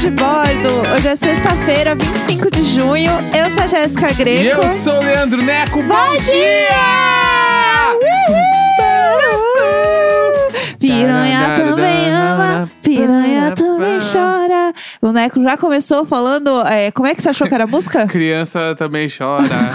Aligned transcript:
de 0.00 0.10
bordo. 0.10 0.80
Hoje 0.94 1.08
é 1.08 1.16
sexta-feira, 1.16 1.94
25 1.94 2.50
de 2.50 2.62
junho. 2.64 3.10
Eu 3.36 3.50
sou 3.52 3.62
a 3.64 3.66
Jéssica 3.66 4.10
E 4.10 4.14
Greco. 4.14 4.64
eu 4.66 4.72
sou 4.74 4.94
o 4.98 5.00
Leandro 5.02 5.42
Neco. 5.44 5.82
Bom, 5.82 5.88
Bom 5.88 6.16
dia! 6.16 6.68
Piranha 10.78 11.54
também 11.56 12.10
ama, 12.10 12.70
piranha 12.82 13.52
também 13.54 13.98
chora. 14.00 14.72
O 15.02 15.10
Neco 15.12 15.42
já 15.42 15.56
começou 15.56 16.06
falando. 16.06 16.64
é, 16.66 16.90
como 16.92 17.08
é 17.08 17.14
que 17.14 17.22
você 17.22 17.30
achou 17.30 17.48
que 17.48 17.54
era 17.54 17.64
a 17.64 17.66
música? 17.66 18.06
Criança 18.08 18.74
também 18.78 19.08
chora. 19.08 19.70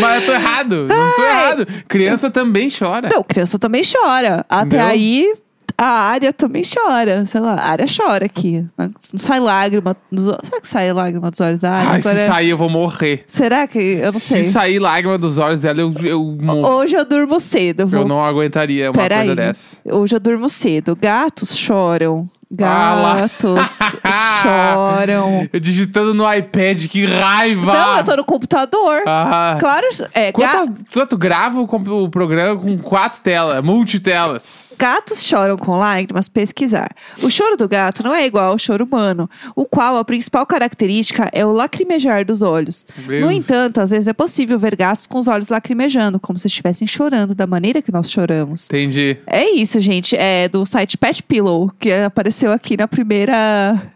Mas 0.00 0.20
eu 0.22 0.26
tô 0.26 0.32
errado. 0.32 0.86
Não 0.88 1.12
tô 1.16 1.22
Ai. 1.22 1.28
errado. 1.30 1.66
Criança 1.86 2.30
também 2.30 2.68
chora. 2.76 3.08
Não, 3.12 3.22
criança 3.22 3.58
também 3.58 3.82
chora. 3.84 4.44
Até 4.48 4.66
Entendeu? 4.78 4.86
aí, 4.86 5.34
a 5.82 5.86
área 6.10 6.32
também 6.32 6.62
chora. 6.62 7.24
Sei 7.26 7.40
lá, 7.40 7.54
a 7.54 7.70
área 7.70 7.86
chora 7.86 8.26
aqui. 8.26 8.64
Não 8.78 8.90
sai 9.18 9.40
lágrima 9.40 9.96
dos 10.12 10.26
olhos. 10.28 10.40
Será 10.44 10.60
que 10.60 10.68
sai 10.68 10.92
lágrima 10.92 11.30
dos 11.30 11.40
olhos 11.40 11.60
da 11.60 11.70
área? 11.72 11.90
Ai, 11.92 12.02
se 12.02 12.08
Agora- 12.08 12.26
sair 12.26 12.50
eu 12.50 12.58
vou 12.58 12.68
morrer. 12.68 13.24
Será 13.26 13.66
que. 13.66 13.78
Eu 13.78 14.12
não 14.12 14.20
sei. 14.20 14.44
Se 14.44 14.52
sair 14.52 14.78
lágrima 14.78 15.16
dos 15.16 15.38
olhos 15.38 15.62
dela, 15.62 15.80
eu, 15.80 15.92
eu 16.02 16.22
morro. 16.40 16.68
Hoje 16.76 16.94
eu 16.96 17.04
durmo 17.04 17.40
cedo. 17.40 17.80
Eu 17.80 17.88
vou... 17.88 18.00
Eu 18.02 18.08
não 18.08 18.22
aguentaria 18.24 18.90
uma 18.90 18.94
Pera 19.00 19.16
coisa 19.16 19.32
aí. 19.32 19.36
dessa. 19.36 19.76
Hoje 19.84 20.14
eu 20.16 20.20
durmo 20.20 20.50
cedo. 20.50 20.94
Gatos 20.94 21.56
choram. 21.56 22.24
Ah. 22.58 23.28
Gatos 23.28 23.78
choram. 24.42 25.48
Eu 25.52 25.60
digitando 25.60 26.12
no 26.14 26.30
iPad, 26.32 26.86
que 26.88 27.06
raiva! 27.06 27.72
Não, 27.72 27.96
eu 27.98 28.04
tô 28.04 28.16
no 28.16 28.24
computador. 28.24 29.02
Ah. 29.06 29.56
Claro, 29.60 29.86
é, 30.14 30.32
ga- 30.32 30.66
Quantas, 30.66 30.70
tu, 30.90 31.06
tu 31.06 31.18
grava 31.18 31.60
o, 31.60 31.64
o 32.04 32.08
programa 32.10 32.60
com 32.60 32.78
quatro 32.78 33.20
telas, 33.22 33.62
multitelas. 33.62 34.74
Gatos 34.78 35.22
choram 35.22 35.56
com 35.56 35.78
lágrimas, 35.78 36.28
pesquisar. 36.28 36.90
O 37.22 37.30
choro 37.30 37.56
do 37.56 37.68
gato 37.68 38.02
não 38.02 38.14
é 38.14 38.26
igual 38.26 38.50
ao 38.52 38.58
choro 38.58 38.84
humano, 38.84 39.28
o 39.54 39.64
qual 39.64 39.96
a 39.98 40.04
principal 40.04 40.44
característica 40.46 41.28
é 41.32 41.44
o 41.44 41.52
lacrimejar 41.52 42.24
dos 42.24 42.42
olhos. 42.42 42.86
Meu 43.06 43.20
No 43.26 43.30
entanto, 43.32 43.80
às 43.80 43.90
vezes 43.90 44.08
é 44.08 44.12
possível 44.12 44.58
ver 44.58 44.74
gatos 44.74 45.06
com 45.06 45.18
os 45.18 45.28
olhos 45.28 45.48
lacrimejando, 45.50 46.18
como 46.18 46.38
se 46.38 46.46
estivessem 46.46 46.86
chorando 46.86 47.34
da 47.34 47.46
maneira 47.46 47.82
que 47.82 47.92
nós 47.92 48.10
choramos. 48.10 48.66
Entendi. 48.66 49.16
É 49.26 49.48
isso, 49.50 49.78
gente. 49.80 50.16
É 50.16 50.48
do 50.48 50.64
site 50.64 50.96
Pet 50.96 51.22
Pillow, 51.22 51.70
que 51.78 51.92
apareceu 51.92 52.39
aqui 52.48 52.76
na 52.76 52.88
primeira. 52.88 53.92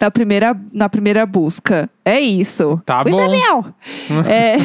Na 0.00 0.10
primeira, 0.10 0.56
na 0.72 0.88
primeira 0.88 1.26
busca. 1.26 1.90
É 2.06 2.20
isso. 2.20 2.80
Tá 2.86 3.02
é, 3.04 3.10
bom. 3.10 3.30
miau. 3.30 3.64
é... 4.30 4.56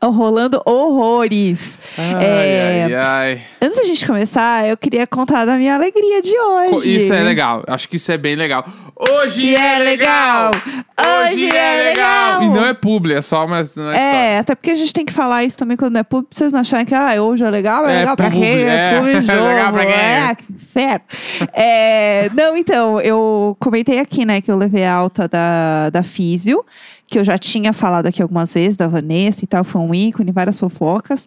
Rolando 0.02 0.62
horrores. 0.64 1.78
Ai, 1.98 2.24
É, 2.24 2.84
ai, 2.86 2.94
ai. 2.94 3.42
Antes 3.60 3.76
da 3.76 3.84
gente 3.84 4.06
começar, 4.06 4.66
eu 4.66 4.76
queria 4.76 5.06
contar 5.06 5.44
da 5.44 5.56
minha 5.56 5.74
alegria 5.74 6.22
de 6.22 6.34
hoje. 6.38 6.96
Isso 6.96 7.12
é 7.12 7.22
legal. 7.22 7.62
Acho 7.66 7.88
que 7.88 7.96
isso 7.96 8.10
é 8.10 8.16
bem 8.16 8.36
legal. 8.36 8.64
Hoje 8.96 9.28
Hoje 9.28 9.54
é 9.54 9.78
legal. 9.78 10.50
Hoje 10.50 11.48
é 11.54 11.90
legal. 11.90 12.42
E 12.42 12.46
não 12.48 12.64
é 12.64 12.74
publi, 12.74 13.14
é 13.14 13.20
só 13.20 13.44
uma, 13.44 13.62
uma. 13.76 13.96
É, 13.96 14.38
até 14.38 14.54
porque 14.54 14.70
a 14.70 14.76
gente 14.76 14.92
tem 14.92 15.04
que 15.04 15.12
falar 15.12 15.44
isso 15.44 15.56
também 15.56 15.76
quando 15.76 15.92
não 15.92 16.00
é 16.00 16.02
público, 16.02 16.30
pra 16.30 16.38
vocês 16.38 16.52
não 16.52 16.60
acharem 16.60 16.84
que 16.84 16.94
ah, 16.94 17.22
hoje 17.22 17.44
é 17.44 17.50
legal, 17.50 17.86
é, 17.86 17.94
É 17.94 17.98
legal 18.00 18.16
pra 18.16 18.30
publi, 18.30 18.40
quem? 18.40 18.64
É, 18.64 18.94
é. 18.94 18.98
publi 18.98 19.14
É 19.18 19.20
jogo, 19.20 19.48
legal 19.48 19.72
pra 19.72 19.86
quem? 19.86 19.94
é, 19.94 20.36
inferno. 20.50 21.04
É, 21.52 22.30
não, 22.34 22.56
então, 22.56 23.00
eu 23.00 23.56
comentei 23.60 24.00
aqui, 24.00 24.24
né, 24.24 24.40
que 24.40 24.50
eu 24.50 24.56
levei 24.56 24.84
a 24.84 24.94
alta 24.94 25.28
da, 25.28 25.90
da 25.90 25.97
Físio, 26.02 26.64
que 27.06 27.18
eu 27.18 27.24
já 27.24 27.38
tinha 27.38 27.72
falado 27.72 28.06
aqui 28.06 28.20
algumas 28.22 28.52
vezes, 28.54 28.76
da 28.76 28.86
Vanessa 28.86 29.44
e 29.44 29.46
tal, 29.46 29.64
foi 29.64 29.80
um 29.80 29.94
ícone, 29.94 30.30
várias 30.32 30.58
fofocas. 30.58 31.26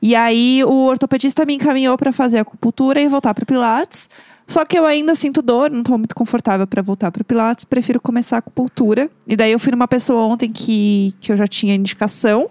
E 0.00 0.14
aí, 0.14 0.62
o 0.64 0.84
ortopedista 0.86 1.44
me 1.44 1.54
encaminhou 1.54 1.96
pra 1.96 2.12
fazer 2.12 2.38
acupuntura 2.38 3.00
e 3.00 3.08
voltar 3.08 3.34
pro 3.34 3.46
Pilates. 3.46 4.08
Só 4.44 4.64
que 4.64 4.76
eu 4.76 4.84
ainda 4.84 5.14
sinto 5.14 5.40
dor, 5.40 5.70
não 5.70 5.82
tô 5.84 5.96
muito 5.96 6.14
confortável 6.14 6.66
pra 6.66 6.82
voltar 6.82 7.10
pro 7.12 7.24
Pilates, 7.24 7.64
prefiro 7.64 8.00
começar 8.00 8.36
a 8.36 8.38
acupuntura. 8.40 9.08
E 9.26 9.36
daí 9.36 9.52
eu 9.52 9.58
fui 9.58 9.70
numa 9.70 9.86
pessoa 9.86 10.24
ontem 10.24 10.50
que, 10.50 11.14
que 11.20 11.32
eu 11.32 11.36
já 11.36 11.46
tinha 11.46 11.74
indicação. 11.74 12.50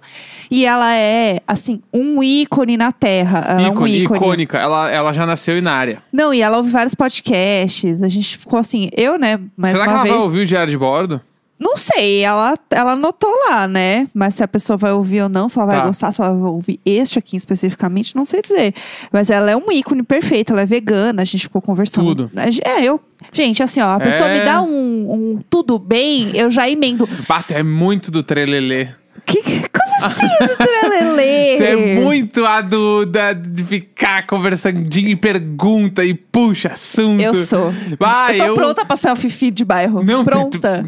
E 0.50 0.66
ela 0.66 0.96
é, 0.96 1.41
assim, 1.46 1.81
um 1.94 2.23
ícone 2.23 2.78
na 2.78 2.91
Terra. 2.91 3.46
Ela 3.47 3.62
é 3.62 3.69
um 3.69 3.73
Ícone, 3.73 4.01
ícone. 4.03 4.19
icônica. 4.19 4.57
Ela, 4.57 4.90
ela 4.90 5.13
já 5.13 5.25
nasceu 5.25 5.62
na 5.62 5.73
área. 5.73 6.01
Não, 6.12 6.34
e 6.34 6.41
ela 6.41 6.57
ouve 6.57 6.69
vários 6.72 6.96
podcasts. 6.96 8.01
A 8.01 8.07
gente 8.07 8.38
ficou 8.38 8.57
assim, 8.57 8.90
eu, 8.96 9.19
né, 9.19 9.38
mais 9.56 9.73
Será 9.73 9.85
que 9.85 9.94
ela 9.94 10.03
vez. 10.03 10.16
vai 10.16 10.23
ouvir 10.23 10.40
o 10.40 10.46
diário 10.46 10.72
de 10.72 10.78
bordo? 10.78 11.22
Não 11.63 11.77
sei, 11.77 12.22
ela, 12.23 12.55
ela 12.72 12.94
anotou 12.94 13.29
lá, 13.47 13.67
né? 13.67 14.07
Mas 14.16 14.33
se 14.33 14.44
a 14.44 14.47
pessoa 14.47 14.75
vai 14.77 14.91
ouvir 14.91 15.22
ou 15.22 15.29
não, 15.29 15.47
se 15.47 15.59
ela 15.59 15.67
vai 15.67 15.79
Tá. 15.79 15.85
gostar, 15.85 16.11
se 16.11 16.19
ela 16.19 16.33
vai 16.33 16.49
ouvir 16.49 16.79
este 16.83 17.19
aqui 17.19 17.38
especificamente, 17.38 18.16
não 18.16 18.25
sei 18.25 18.41
dizer. 18.41 18.73
Mas 19.11 19.29
ela 19.29 19.51
é 19.51 19.55
um 19.55 19.72
ícone 19.72 20.01
perfeito, 20.01 20.53
ela 20.53 20.61
é 20.63 20.66
vegana, 20.66 21.22
a 21.22 21.25
gente 21.25 21.41
ficou 21.44 21.61
conversando. 21.61 22.07
Tudo. 22.16 22.31
É, 22.66 22.83
eu. 22.83 22.99
Gente, 23.31 23.61
assim, 23.61 23.79
ó, 23.79 23.91
a 23.91 23.99
pessoa 23.99 24.27
É. 24.29 24.39
me 24.39 24.44
dá 24.45 24.59
um, 24.63 25.13
um 25.13 25.39
tudo 25.47 25.77
bem, 25.77 26.31
eu 26.35 26.49
já 26.49 26.67
emendo. 26.67 27.07
Bato, 27.27 27.53
é 27.53 27.61
muito 27.61 28.09
do 28.09 28.23
trelelê. 28.23 28.88
Que, 29.25 29.41
como 29.41 30.05
assim, 30.05 30.27
trelelê? 30.57 31.57
Tu 31.57 31.63
é 31.63 31.75
muito 31.75 32.45
a 32.45 32.61
do, 32.61 33.05
da, 33.05 33.33
de 33.33 33.63
ficar 33.63 34.25
conversandinho 34.25 35.09
e 35.09 35.16
pergunta 35.16 36.03
e 36.03 36.13
puxa 36.13 36.69
assunto. 36.73 37.22
Eu 37.22 37.35
sou. 37.35 37.73
Vai, 37.99 38.41
eu 38.41 38.47
tô 38.47 38.53
pronta 38.55 38.85
pra 38.85 38.97
ser 38.97 39.11
o 39.11 39.16
Fifi 39.16 39.51
de 39.51 39.63
bairro. 39.63 40.03
Não, 40.03 40.25
pronta. 40.25 40.85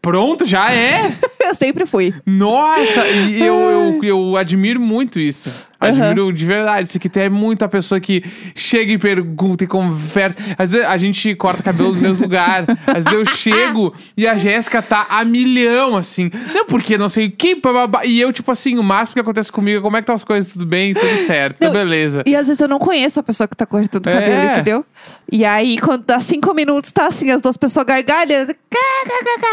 pronto, 0.00 0.46
já 0.46 0.72
é? 0.72 1.12
eu 1.44 1.54
sempre 1.54 1.84
fui. 1.84 2.14
Nossa, 2.24 3.06
e 3.06 3.42
eu, 3.42 3.54
eu, 3.54 4.04
eu 4.04 4.36
admiro 4.36 4.80
muito 4.80 5.20
isso. 5.20 5.67
Admiro 5.80 6.32
de 6.32 6.44
verdade. 6.44 6.88
Isso 6.88 6.96
aqui 6.98 7.08
tem 7.08 7.28
muita 7.28 7.68
pessoa 7.68 8.00
que 8.00 8.22
chega 8.54 8.92
e 8.92 8.98
pergunta 8.98 9.62
e 9.64 9.66
conversa. 9.66 10.36
Às 10.58 10.72
vezes 10.72 10.86
a 10.86 10.96
gente 10.96 11.34
corta 11.36 11.62
cabelo 11.62 11.94
no 11.94 12.00
mesmo 12.00 12.24
lugar. 12.24 12.64
Às 12.86 13.04
vezes 13.04 13.12
eu 13.12 13.24
chego 13.26 13.94
e 14.16 14.26
a 14.26 14.36
Jéssica 14.36 14.82
tá 14.82 15.06
a 15.08 15.24
milhão, 15.24 15.96
assim. 15.96 16.30
Não, 16.52 16.66
porque 16.66 16.98
não 16.98 17.08
sei 17.08 17.26
o 17.26 17.30
que. 17.30 17.54
bababá. 17.54 18.04
E 18.04 18.20
eu, 18.20 18.32
tipo 18.32 18.50
assim, 18.50 18.76
o 18.78 18.82
máximo 18.82 19.14
que 19.14 19.20
acontece 19.20 19.52
comigo 19.52 19.78
é 19.78 19.82
como 19.82 19.96
é 19.96 20.00
que 20.00 20.04
estão 20.04 20.14
as 20.14 20.24
coisas, 20.24 20.52
tudo 20.52 20.66
bem, 20.66 20.94
tudo 20.94 21.16
certo, 21.26 21.60
Não, 21.60 21.68
tudo 21.68 21.78
beleza. 21.78 22.22
E 22.26 22.34
às 22.34 22.46
vezes 22.46 22.60
eu 22.60 22.68
não 22.68 22.78
conheço 22.78 23.20
a 23.20 23.22
pessoa 23.22 23.46
que 23.46 23.56
tá 23.56 23.64
cortando 23.66 24.06
o 24.06 24.10
É. 24.10 24.14
cabelo, 24.20 24.52
entendeu? 24.52 24.86
E 25.30 25.44
aí, 25.44 25.78
quando 25.78 26.04
dá 26.04 26.18
cinco 26.20 26.52
minutos, 26.54 26.90
tá 26.90 27.06
assim, 27.06 27.30
as 27.30 27.40
duas 27.40 27.56
pessoas 27.56 27.86
gargalhando, 27.86 28.52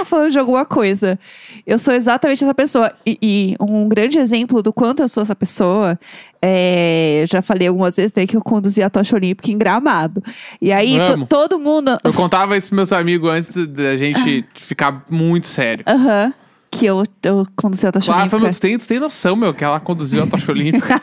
falando 0.05 0.31
de 0.31 0.39
alguma 0.39 0.65
coisa. 0.65 1.19
Eu 1.65 1.77
sou 1.79 1.93
exatamente 1.93 2.43
essa 2.43 2.53
pessoa. 2.53 2.91
E, 3.05 3.17
e 3.21 3.55
um 3.59 3.87
grande 3.87 4.17
exemplo 4.17 4.61
do 4.61 4.71
quanto 4.73 5.01
eu 5.03 5.09
sou 5.09 5.23
essa 5.23 5.35
pessoa, 5.35 5.99
é, 6.41 7.21
eu 7.23 7.27
já 7.27 7.41
falei 7.41 7.67
algumas 7.67 7.95
vezes 7.95 8.11
né, 8.15 8.25
que 8.27 8.37
eu 8.37 8.41
conduzia 8.41 8.85
a 8.85 8.89
tocha 8.89 9.15
olímpica 9.15 9.51
em 9.51 9.57
gramado. 9.57 10.21
E 10.61 10.71
aí, 10.71 10.97
todo 11.27 11.57
mundo. 11.59 11.97
Eu 12.03 12.13
contava 12.13 12.55
isso 12.55 12.67
pros 12.69 12.75
meus 12.77 12.91
amigos 12.93 13.29
antes 13.29 13.67
da 13.67 13.95
gente 13.97 14.45
ficar 14.55 15.03
muito 15.09 15.47
sério. 15.47 15.83
Aham. 15.87 16.33
que 16.71 16.85
eu, 16.85 17.03
eu 17.23 17.47
conduzia 17.55 17.89
a 17.89 17.91
tocha 17.91 18.05
Claro, 18.07 18.21
olímpica. 18.21 18.39
falei, 18.39 18.53
tu 18.53 18.59
tem, 18.59 18.77
tu 18.77 18.87
tem 18.87 18.99
noção, 18.99 19.35
meu, 19.35 19.53
que 19.53 19.63
ela 19.63 19.79
conduziu 19.79 20.21
a 20.23 20.27
tocha 20.27 20.51
olímpica. 20.51 21.01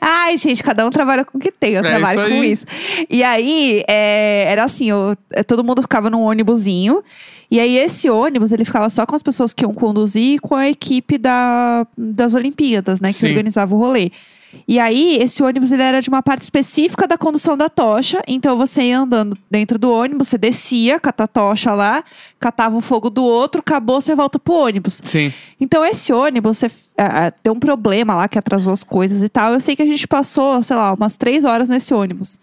Ai, 0.00 0.36
gente, 0.36 0.62
cada 0.62 0.86
um 0.86 0.90
trabalha 0.90 1.24
com 1.24 1.38
o 1.38 1.40
que 1.40 1.50
tem. 1.50 1.74
Eu 1.74 1.80
É 1.84 1.88
trabalho 1.88 2.20
isso 2.20 2.28
com 2.28 2.44
isso. 2.44 2.66
E 3.08 3.22
aí, 3.22 3.82
é, 3.88 4.46
era 4.48 4.64
assim, 4.64 4.90
eu- 4.90 5.16
é, 5.32 5.42
todo 5.42 5.64
mundo 5.64 5.82
ficava 5.82 6.10
num 6.10 6.22
ônibusinho. 6.22 7.02
E 7.50 7.58
aí, 7.58 7.78
esse 7.78 8.10
ônibus, 8.10 8.52
ele 8.52 8.64
ficava 8.64 8.90
só 8.90 9.06
com 9.06 9.14
as 9.14 9.22
pessoas 9.22 9.54
que 9.54 9.64
iam 9.64 9.72
conduzir 9.72 10.34
e 10.34 10.38
com 10.38 10.54
a 10.54 10.68
equipe 10.68 11.16
da, 11.16 11.86
das 11.96 12.34
Olimpíadas, 12.34 13.00
né? 13.00 13.08
Que 13.12 13.20
Sim. 13.20 13.28
organizava 13.30 13.74
o 13.74 13.78
rolê. 13.78 14.10
E 14.66 14.78
aí, 14.78 15.16
esse 15.16 15.42
ônibus, 15.42 15.70
ele 15.72 15.82
era 15.82 16.00
de 16.00 16.08
uma 16.08 16.22
parte 16.22 16.42
específica 16.42 17.06
da 17.06 17.18
condução 17.18 17.56
da 17.56 17.68
tocha. 17.68 18.22
Então, 18.26 18.56
você 18.56 18.82
ia 18.82 19.00
andando 19.00 19.36
dentro 19.50 19.78
do 19.78 19.90
ônibus, 19.90 20.28
você 20.28 20.38
descia, 20.38 20.98
cata 20.98 21.24
a 21.24 21.26
tocha 21.26 21.72
lá, 21.72 22.02
catava 22.38 22.76
o 22.76 22.80
fogo 22.80 23.10
do 23.10 23.24
outro, 23.24 23.60
acabou, 23.60 24.00
você 24.00 24.14
volta 24.14 24.38
pro 24.38 24.54
ônibus. 24.54 25.02
Sim. 25.04 25.32
Então, 25.60 25.84
esse 25.84 26.12
ônibus, 26.12 26.58
você, 26.58 26.70
deu 27.42 27.52
um 27.52 27.60
problema 27.60 28.14
lá 28.14 28.28
que 28.28 28.38
atrasou 28.38 28.72
as 28.72 28.84
coisas 28.84 29.22
e 29.22 29.28
tal. 29.28 29.52
Eu 29.52 29.60
sei 29.60 29.76
que 29.76 29.82
a 29.82 29.86
gente 29.86 30.06
passou, 30.06 30.62
sei 30.62 30.76
lá, 30.76 30.92
umas 30.92 31.16
três 31.16 31.44
horas 31.44 31.68
nesse 31.68 31.92
ônibus. 31.92 32.38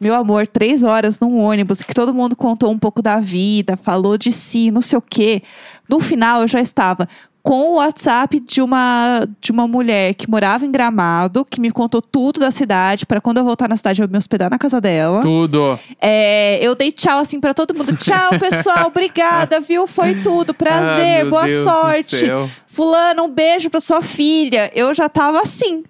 Meu 0.00 0.14
amor, 0.14 0.48
três 0.48 0.82
horas 0.82 1.20
num 1.20 1.38
ônibus, 1.38 1.80
que 1.80 1.94
todo 1.94 2.12
mundo 2.12 2.34
contou 2.34 2.72
um 2.72 2.78
pouco 2.78 3.00
da 3.00 3.20
vida, 3.20 3.76
falou 3.76 4.18
de 4.18 4.32
si, 4.32 4.68
não 4.70 4.80
sei 4.80 4.98
o 4.98 5.02
quê. 5.02 5.42
No 5.88 6.00
final, 6.00 6.42
eu 6.42 6.48
já 6.48 6.60
estava 6.60 7.08
com 7.42 7.70
o 7.70 7.74
WhatsApp 7.74 8.38
de 8.40 8.62
uma, 8.62 9.26
de 9.40 9.50
uma 9.50 9.66
mulher 9.66 10.14
que 10.14 10.30
morava 10.30 10.64
em 10.64 10.70
Gramado, 10.70 11.44
que 11.44 11.60
me 11.60 11.70
contou 11.72 12.00
tudo 12.00 12.38
da 12.38 12.50
cidade, 12.50 13.04
para 13.04 13.20
quando 13.20 13.38
eu 13.38 13.44
voltar 13.44 13.68
na 13.68 13.76
cidade 13.76 14.00
eu 14.00 14.08
me 14.08 14.16
hospedar 14.16 14.48
na 14.50 14.58
casa 14.58 14.80
dela. 14.80 15.20
Tudo. 15.20 15.78
É, 16.00 16.58
eu 16.62 16.74
dei 16.74 16.92
tchau 16.92 17.18
assim 17.18 17.40
pra 17.40 17.52
todo 17.52 17.74
mundo. 17.74 17.96
Tchau, 17.96 18.30
pessoal, 18.38 18.86
obrigada, 18.86 19.58
viu? 19.60 19.86
Foi 19.86 20.14
tudo. 20.22 20.54
Prazer, 20.54 21.26
Ah, 21.26 21.30
boa 21.30 21.46
Deus 21.46 21.64
sorte. 21.64 22.26
Fulano, 22.66 23.24
um 23.24 23.28
beijo 23.28 23.68
pra 23.68 23.80
sua 23.80 24.00
filha. 24.02 24.70
Eu 24.74 24.94
já 24.94 25.08
tava 25.08 25.40
assim. 25.42 25.82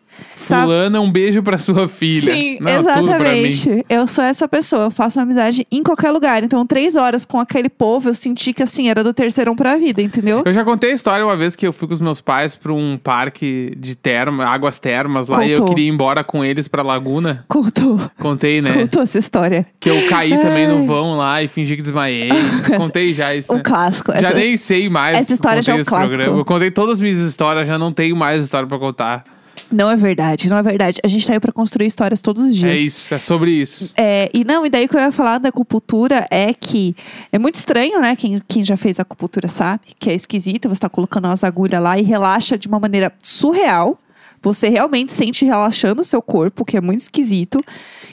Fulana, 0.43 1.01
um 1.01 1.11
beijo 1.11 1.43
pra 1.43 1.59
sua 1.59 1.89
filha. 1.89 2.33
Sim, 2.35 2.59
Não, 2.61 2.71
exatamente. 2.73 3.85
Eu 3.89 4.07
sou 4.07 4.25
essa 4.25 4.47
pessoa. 4.49 4.85
Eu 4.85 4.91
faço 4.91 5.21
amizade 5.21 5.67
em 5.71 5.83
qualquer 5.83 6.11
lugar. 6.11 6.43
Então, 6.43 6.67
três 6.67 6.97
horas 6.97 7.25
com 7.25 7.39
aquele 7.39 7.69
povo, 7.69 8.09
eu 8.11 8.15
senti 8.15 8.53
que 8.53 8.63
assim, 8.63 8.89
era 8.89 9.03
do 9.05 9.13
terceirão 9.13 9.55
pra 9.57 9.77
vida, 9.77 10.01
entendeu? 10.03 10.43
Eu 10.45 10.53
já 10.55 10.65
contei 10.65 10.91
a 10.91 10.95
história 10.95 11.25
uma 11.25 11.37
vez 11.37 11.55
que 11.57 11.67
eu 11.67 11.73
fui 11.73 11.89
com 11.89 11.95
os 11.95 12.01
meus 12.01 12.21
pais 12.21 12.55
pra 12.57 12.73
um 12.73 12.99
parque 13.03 13.75
de 13.79 13.95
terma, 13.95 14.45
águas 14.45 14.79
termas 14.79 15.29
lá, 15.29 15.45
e 15.45 15.51
eu 15.53 15.59
Contou. 15.59 15.75
queria 15.75 15.89
ir 15.91 15.93
embora 15.93 16.23
com 16.25 16.45
eles 16.45 16.69
pra 16.69 16.83
Laguna. 16.83 17.45
Contou. 17.49 18.01
Contei, 18.19 18.61
né? 18.61 18.73
Contou 18.73 19.03
essa 19.03 19.19
história. 19.19 19.67
Que 19.81 19.91
eu 19.91 20.07
caí 20.09 20.31
também 20.39 20.67
Ai. 20.67 20.73
no 20.75 20.87
vão 20.87 21.15
lá 21.15 21.43
e 21.43 21.49
fingi 21.49 21.77
que 21.77 21.83
desmaiei. 21.83 22.31
Contei 22.77 23.13
já 23.15 23.35
isso. 23.35 23.53
Um 23.53 23.57
né? 23.57 23.63
clássico. 23.65 24.13
Já 24.13 24.19
Essa- 24.29 24.35
nem 24.39 24.57
sei 24.57 24.89
mais. 24.89 25.17
essa 25.17 25.33
história 25.33 25.63
já 25.63 25.73
é 25.73 25.77
um 25.81 25.85
clássico. 25.85 26.15
programa. 26.15 26.39
Eu 26.41 26.45
contei 26.45 26.71
todas 26.71 26.95
as 26.95 27.01
minhas 27.01 27.19
histórias, 27.19 27.67
já 27.67 27.79
não 27.79 27.93
tenho 27.93 28.17
mais 28.17 28.43
história 28.43 28.67
pra 28.67 28.79
contar. 28.79 29.25
Não 29.73 29.91
é 29.91 29.97
verdade, 29.97 30.49
não 30.49 30.59
é 30.59 30.63
verdade. 30.63 31.01
A 31.03 31.09
gente 31.09 31.27
tá 31.27 31.33
aí 31.33 31.41
pra 31.41 31.51
construir 31.51 31.87
histórias 31.87 32.21
todos 32.21 32.43
os 32.43 32.55
dias. 32.55 32.73
É 32.73 32.77
isso, 32.77 33.15
é 33.15 33.19
sobre 33.19 33.51
isso. 33.51 33.93
É, 33.97 34.31
e 34.35 34.45
não, 34.45 34.67
e 34.67 34.71
daí 34.71 34.85
o 34.85 34.89
que 34.89 34.97
eu 34.97 35.01
ia 35.01 35.11
falar 35.11 35.39
da 35.39 35.49
acupuntura 35.49 36.27
é 36.31 36.53
que 36.53 36.95
é 37.33 37.39
muito 37.39 37.55
estranho, 37.55 38.01
né? 38.01 38.15
Quem, 38.15 38.41
quem 38.47 38.63
já 38.63 38.77
fez 38.77 39.01
acupuntura 39.01 39.49
sabe 39.49 39.81
que 39.99 40.11
é 40.11 40.15
esquisito. 40.15 40.69
Você 40.69 40.81
tá 40.81 40.89
colocando 40.89 41.25
umas 41.25 41.43
agulhas 41.43 41.83
lá 41.83 41.99
e 41.99 42.03
relaxa 42.03 42.59
de 42.59 42.69
uma 42.69 42.79
maneira 42.79 43.13
surreal. 43.23 43.99
Você 44.43 44.69
realmente 44.69 45.13
sente 45.13 45.45
relaxando 45.45 46.03
o 46.03 46.05
seu 46.05 46.21
corpo, 46.21 46.65
que 46.65 46.77
é 46.77 46.81
muito 46.81 47.01
esquisito. 47.01 47.65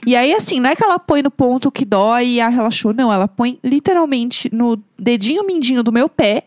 E 0.06 0.16
aí, 0.16 0.32
assim, 0.34 0.60
não 0.60 0.70
é 0.70 0.76
que 0.76 0.84
ela 0.84 1.00
põe 1.00 1.22
no 1.22 1.32
ponto 1.32 1.72
que 1.72 1.84
dói 1.84 2.28
e 2.28 2.42
a 2.42 2.48
relaxou, 2.48 2.94
não. 2.94 3.12
Ela 3.12 3.28
põe 3.28 3.60
literalmente 3.64 4.50
no 4.54 4.80
dedinho 4.98 5.46
mindinho 5.46 5.84
do 5.84 5.92
meu 5.92 6.08
pé, 6.08 6.44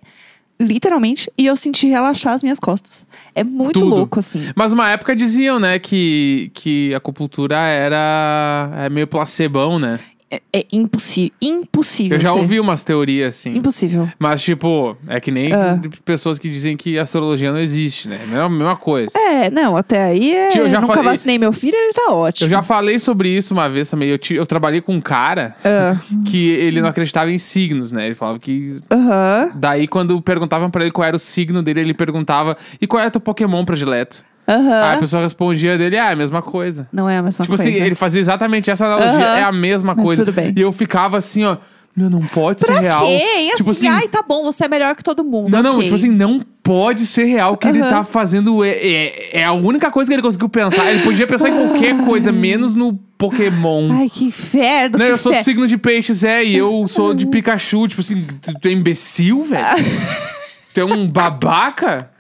literalmente, 0.61 1.31
e 1.37 1.47
eu 1.47 1.57
senti 1.57 1.89
relaxar 1.89 2.35
as 2.35 2.43
minhas 2.43 2.59
costas. 2.59 3.07
É 3.35 3.43
muito 3.43 3.81
Tudo. 3.81 3.91
louco, 3.91 4.19
assim. 4.19 4.51
Mas 4.55 4.73
uma 4.73 4.91
época 4.91 5.17
diziam, 5.17 5.59
né, 5.59 5.79
que, 5.79 6.51
que 6.55 6.95
a 6.95 6.99
acupuntura 6.99 7.57
era 7.57 8.71
é 8.77 8.89
meio 8.89 9.07
placebão, 9.07 9.79
né? 9.79 9.99
É, 10.33 10.41
é 10.61 10.67
impossível. 10.73 11.31
Impossível. 11.43 12.17
Eu 12.17 12.23
já 12.23 12.33
ser. 12.33 12.39
ouvi 12.39 12.59
umas 12.59 12.83
teorias 12.83 13.37
assim. 13.37 13.55
Impossível. 13.55 14.09
Mas, 14.19 14.43
tipo, 14.43 14.97
é 15.07 15.21
que 15.21 15.31
nem 15.31 15.53
Ah. 15.53 15.79
pessoas 16.07 16.39
que 16.39 16.49
dizem 16.49 16.75
que 16.75 16.99
a 16.99 17.03
astrologia 17.03 17.53
não 17.53 17.59
existe, 17.61 18.09
né? 18.09 18.19
É 18.33 18.39
a 18.41 18.49
mesma 18.49 18.75
coisa. 18.77 19.11
É, 19.15 19.51
não, 19.51 19.77
até 19.77 20.03
aí 20.05 20.35
é, 20.35 20.49
Tio, 20.49 20.63
eu 20.63 20.71
já 20.71 20.81
nunca 20.81 20.95
falei- 20.95 21.11
vacinei 21.11 21.39
meu 21.39 21.53
filho, 21.53 21.77
ele 21.77 21.93
tá 21.93 22.11
ótimo. 22.13 22.47
Eu 22.47 22.51
já 22.51 22.63
falei 22.63 22.99
sobre 22.99 23.29
isso 23.29 23.53
uma 23.53 23.69
vez 23.69 23.91
também. 23.91 24.09
Eu, 24.09 24.17
ti- 24.17 24.35
eu 24.35 24.47
trabalhei 24.47 24.81
com 24.81 24.95
um 24.95 25.01
cara 25.03 25.55
Ah, 25.63 25.97
que 26.25 26.49
ele 26.53 26.81
não 26.81 26.89
acreditava 26.89 27.31
em 27.31 27.37
signos, 27.39 27.93
né? 27.93 28.07
Ele 28.07 28.15
falava 28.15 28.39
que. 28.39 28.81
Aham, 28.91 29.51
Daí, 29.55 29.87
quando 29.87 30.21
perguntavam 30.23 30.71
pra 30.71 30.81
ele 30.83 30.91
qual 30.91 31.07
era 31.07 31.17
o 31.17 31.19
signo 31.19 31.63
dele, 31.63 31.81
ele 31.81 31.95
perguntava: 31.95 32.57
e 32.81 32.87
qual 32.87 33.03
é 33.03 33.07
o 33.07 33.11
teu 33.11 33.21
Pokémon 33.21 33.65
predileto? 33.67 34.25
Aí 34.47 34.55
a 34.55 34.59
aham. 34.93 35.01
pessoa 35.01 35.23
respondia 35.23 35.79
dele: 35.79 35.97
ah, 35.99 36.11
é 36.11 36.13
a 36.13 36.17
mesma 36.17 36.43
coisa. 36.43 36.89
Não 36.93 37.09
é 37.09 37.19
a 37.19 37.23
mesma 37.23 37.45
tipo 37.45 37.57
coisa. 37.57 37.71
assim, 37.71 37.81
ele 37.81 37.95
fazia 37.95 38.21
exatamente 38.21 38.71
essa 38.71 38.85
analogia, 38.87 39.27
Aham. 39.27 39.39
é 39.39 39.43
a 39.45 39.53
mesma 39.53 39.95
Mas 39.95 40.05
coisa. 40.05 40.25
tudo 40.25 40.35
bem. 40.35 40.53
E 40.57 40.61
eu 40.61 40.73
ficava 40.73 41.17
assim, 41.19 41.45
ó. 41.45 41.57
Meu, 41.95 42.09
não 42.09 42.23
pode 42.23 42.65
Pra 42.65 42.75
ser 42.77 42.81
real. 42.81 43.05
quê? 43.07 43.21
E 43.23 43.51
Tipo 43.59 43.71
assim, 43.73 43.87
assim, 43.87 43.99
ai, 44.03 44.09
tá 44.09 44.25
bom, 44.27 44.43
você 44.45 44.65
é 44.65 44.69
melhor 44.69 44.97
que 44.97 45.05
todo 45.05 45.23
mundo. 45.23 45.51
Não, 45.53 45.63
não, 45.63 45.73
ok. 45.73 45.83
tipo 45.83 45.95
assim, 45.95 46.09
não 46.11 46.41
pode 46.63 47.07
ser 47.07 47.25
real 47.25 47.55
que 47.55 47.69
ele 47.69 47.83
Aham. 47.83 47.91
tá 47.91 48.03
fazendo. 48.03 48.65
É, 48.65 48.71
é, 48.71 49.41
é 49.41 49.45
a 49.45 49.53
única 49.53 49.91
coisa 49.91 50.09
que 50.09 50.15
ele 50.15 50.23
conseguiu 50.23 50.49
pensar. 50.49 50.91
Ele 50.91 51.03
podia 51.03 51.27
pensar 51.27 51.51
em 51.51 51.53
qualquer 51.69 51.95
coisa, 52.03 52.33
menos 52.33 52.75
no 52.75 52.95
Pokémon. 53.19 53.91
Ai, 53.93 54.09
que 54.09 54.25
inferno. 54.25 54.97
Não, 54.99 55.05
que 55.05 55.13
eu 55.13 55.19
sou 55.19 55.33
do 55.33 55.37
inferno. 55.37 55.45
signo 55.45 55.67
de 55.69 55.77
peixes, 55.77 56.25
é, 56.25 56.43
e 56.43 56.57
eu 56.57 56.89
sou 56.89 57.13
de 57.13 57.27
Pikachu. 57.27 57.87
Tipo 57.87 58.01
assim, 58.01 58.27
tu, 58.41 58.55
tu 58.59 58.69
é 58.69 58.71
imbecil, 58.73 59.43
velho? 59.43 59.63
tu 60.73 60.81
é 60.81 60.85
um 60.87 61.07
babaca? 61.07 62.11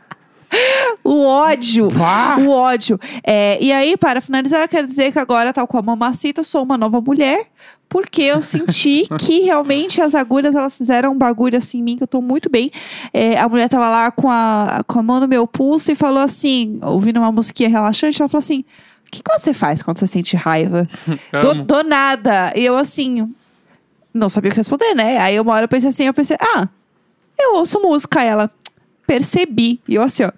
O 1.04 1.24
ódio. 1.24 1.88
Pá! 1.90 2.36
O 2.38 2.50
ódio. 2.50 2.98
É, 3.24 3.58
e 3.60 3.72
aí, 3.72 3.96
para 3.96 4.20
finalizar, 4.20 4.62
eu 4.62 4.68
quero 4.68 4.86
dizer 4.86 5.12
que 5.12 5.18
agora, 5.18 5.52
tal 5.52 5.66
como 5.66 5.90
a 5.90 5.96
Mamacita, 5.96 6.40
eu 6.40 6.44
sou 6.44 6.62
uma 6.62 6.78
nova 6.78 7.00
mulher. 7.00 7.46
Porque 7.88 8.22
eu 8.22 8.40
senti 8.40 9.06
que 9.20 9.40
realmente 9.40 10.00
as 10.00 10.14
agulhas, 10.14 10.54
elas 10.54 10.76
fizeram 10.78 11.12
um 11.12 11.18
bagulho 11.18 11.58
assim 11.58 11.80
em 11.80 11.82
mim, 11.82 11.96
que 11.96 12.02
eu 12.02 12.06
tô 12.06 12.22
muito 12.22 12.48
bem. 12.48 12.70
É, 13.12 13.38
a 13.38 13.46
mulher 13.46 13.68
tava 13.68 13.88
lá 13.90 14.10
com 14.10 14.30
a, 14.30 14.82
com 14.86 14.98
a 14.98 15.02
mão 15.02 15.20
no 15.20 15.28
meu 15.28 15.46
pulso 15.46 15.92
e 15.92 15.94
falou 15.94 16.22
assim, 16.22 16.78
ouvindo 16.82 17.18
uma 17.18 17.30
musiquinha 17.30 17.68
relaxante, 17.68 18.22
ela 18.22 18.30
falou 18.30 18.40
assim, 18.40 18.64
o 19.06 19.10
que, 19.10 19.22
que 19.22 19.38
você 19.38 19.52
faz 19.52 19.82
quando 19.82 19.98
você 19.98 20.06
sente 20.06 20.36
raiva? 20.36 20.88
do, 21.42 21.64
do 21.64 21.82
nada. 21.84 22.50
E 22.56 22.64
eu 22.64 22.78
assim, 22.78 23.30
não 24.14 24.30
sabia 24.30 24.48
o 24.48 24.52
que 24.52 24.60
responder, 24.60 24.94
né? 24.94 25.18
Aí 25.18 25.38
uma 25.38 25.52
hora 25.52 25.64
eu 25.64 25.68
pensei 25.68 25.90
assim, 25.90 26.04
eu 26.04 26.14
pensei, 26.14 26.38
ah, 26.40 26.66
eu 27.38 27.56
ouço 27.56 27.78
música. 27.80 28.22
Ela, 28.22 28.50
percebi. 29.06 29.80
E 29.88 29.94
eu 29.94 30.02
assim, 30.02 30.24
ó. 30.24 30.30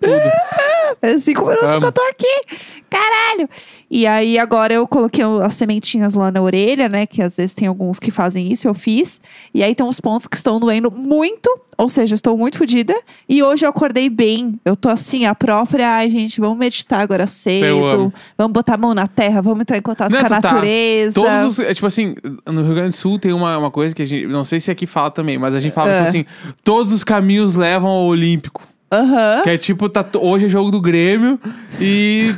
Faz 1.01 1.25
cinco 1.25 1.43
minutos 1.43 1.65
Amo. 1.65 1.81
que 1.81 1.87
eu 1.87 1.93
tô 1.93 2.03
aqui. 2.03 2.59
Caralho. 2.91 3.49
E 3.91 4.07
aí, 4.07 4.39
agora 4.39 4.73
eu 4.75 4.87
coloquei 4.89 5.23
as 5.43 5.55
sementinhas 5.55 6.15
lá 6.15 6.31
na 6.31 6.41
orelha, 6.43 6.89
né? 6.89 7.07
Que 7.07 7.23
às 7.23 7.37
vezes 7.37 7.55
tem 7.55 7.69
alguns 7.69 7.99
que 7.99 8.11
fazem 8.11 8.51
isso, 8.53 8.67
eu 8.67 8.75
fiz. 8.75 9.21
E 9.53 9.63
aí 9.63 9.75
tem 9.75 9.85
uns 9.87 10.01
pontos 10.01 10.27
que 10.27 10.37
estão 10.37 10.59
doendo 10.59 10.91
muito. 10.91 11.49
Ou 11.77 11.89
seja, 11.89 12.15
estou 12.15 12.37
muito 12.37 12.59
fodida. 12.59 12.95
E 13.29 13.43
hoje 13.43 13.67
eu 13.67 13.71
acordei 13.71 14.09
bem. 14.09 14.59
Eu 14.65 14.75
tô 14.75 14.89
assim, 14.89 15.27
a 15.27 15.35
própria. 15.35 15.89
Ai, 15.97 16.11
gente, 16.11 16.41
vamos 16.41 16.57
meditar 16.59 17.01
agora 17.01 17.27
cedo. 17.27 17.85
amo. 17.87 18.15
Vamos 18.39 18.53
botar 18.53 18.75
a 18.75 18.79
mão 18.79 18.95
na 18.95 19.07
terra, 19.07 19.41
vamos 19.43 19.61
entrar 19.61 19.77
em 19.77 19.83
contato 19.83 20.11
Não, 20.11 20.21
com 20.21 20.27
a 20.27 20.29
tá- 20.41 20.41
natureza. 20.53 21.15
Todos 21.21 21.45
os. 21.45 21.59
é, 21.61 21.75
Tipo 21.75 21.87
assim, 21.87 22.15
no 22.47 22.63
Rio 22.65 22.75
Grande 22.75 22.91
do 22.91 22.95
Sul 22.97 23.19
tem 23.19 23.33
uma, 23.33 23.59
uma 23.59 23.71
coisa 23.71 23.95
que 23.95 24.03
a 24.03 24.07
gente. 24.07 24.27
Não 24.27 24.45
sei 24.45 24.59
se 24.61 24.71
aqui 24.71 24.87
fala 24.87 25.11
também, 25.11 25.37
mas 25.39 25.55
a 25.55 25.61
gente 25.61 25.73
fala 25.73 25.91
É. 25.91 25.97
tipo 25.99 26.09
assim: 26.09 26.25
todos 26.65 26.93
os 26.93 27.05
caminhos 27.05 27.55
levam 27.55 27.91
ao 27.91 28.05
Olímpico. 28.07 28.63
Aham. 28.93 29.43
Que 29.43 29.51
é 29.51 29.59
tipo, 29.59 29.89
tá, 29.89 30.07
hoje 30.21 30.47
é 30.47 30.49
jogo 30.49 30.71
do 30.71 30.81
Grêmio 30.81 31.41
e 31.81 32.29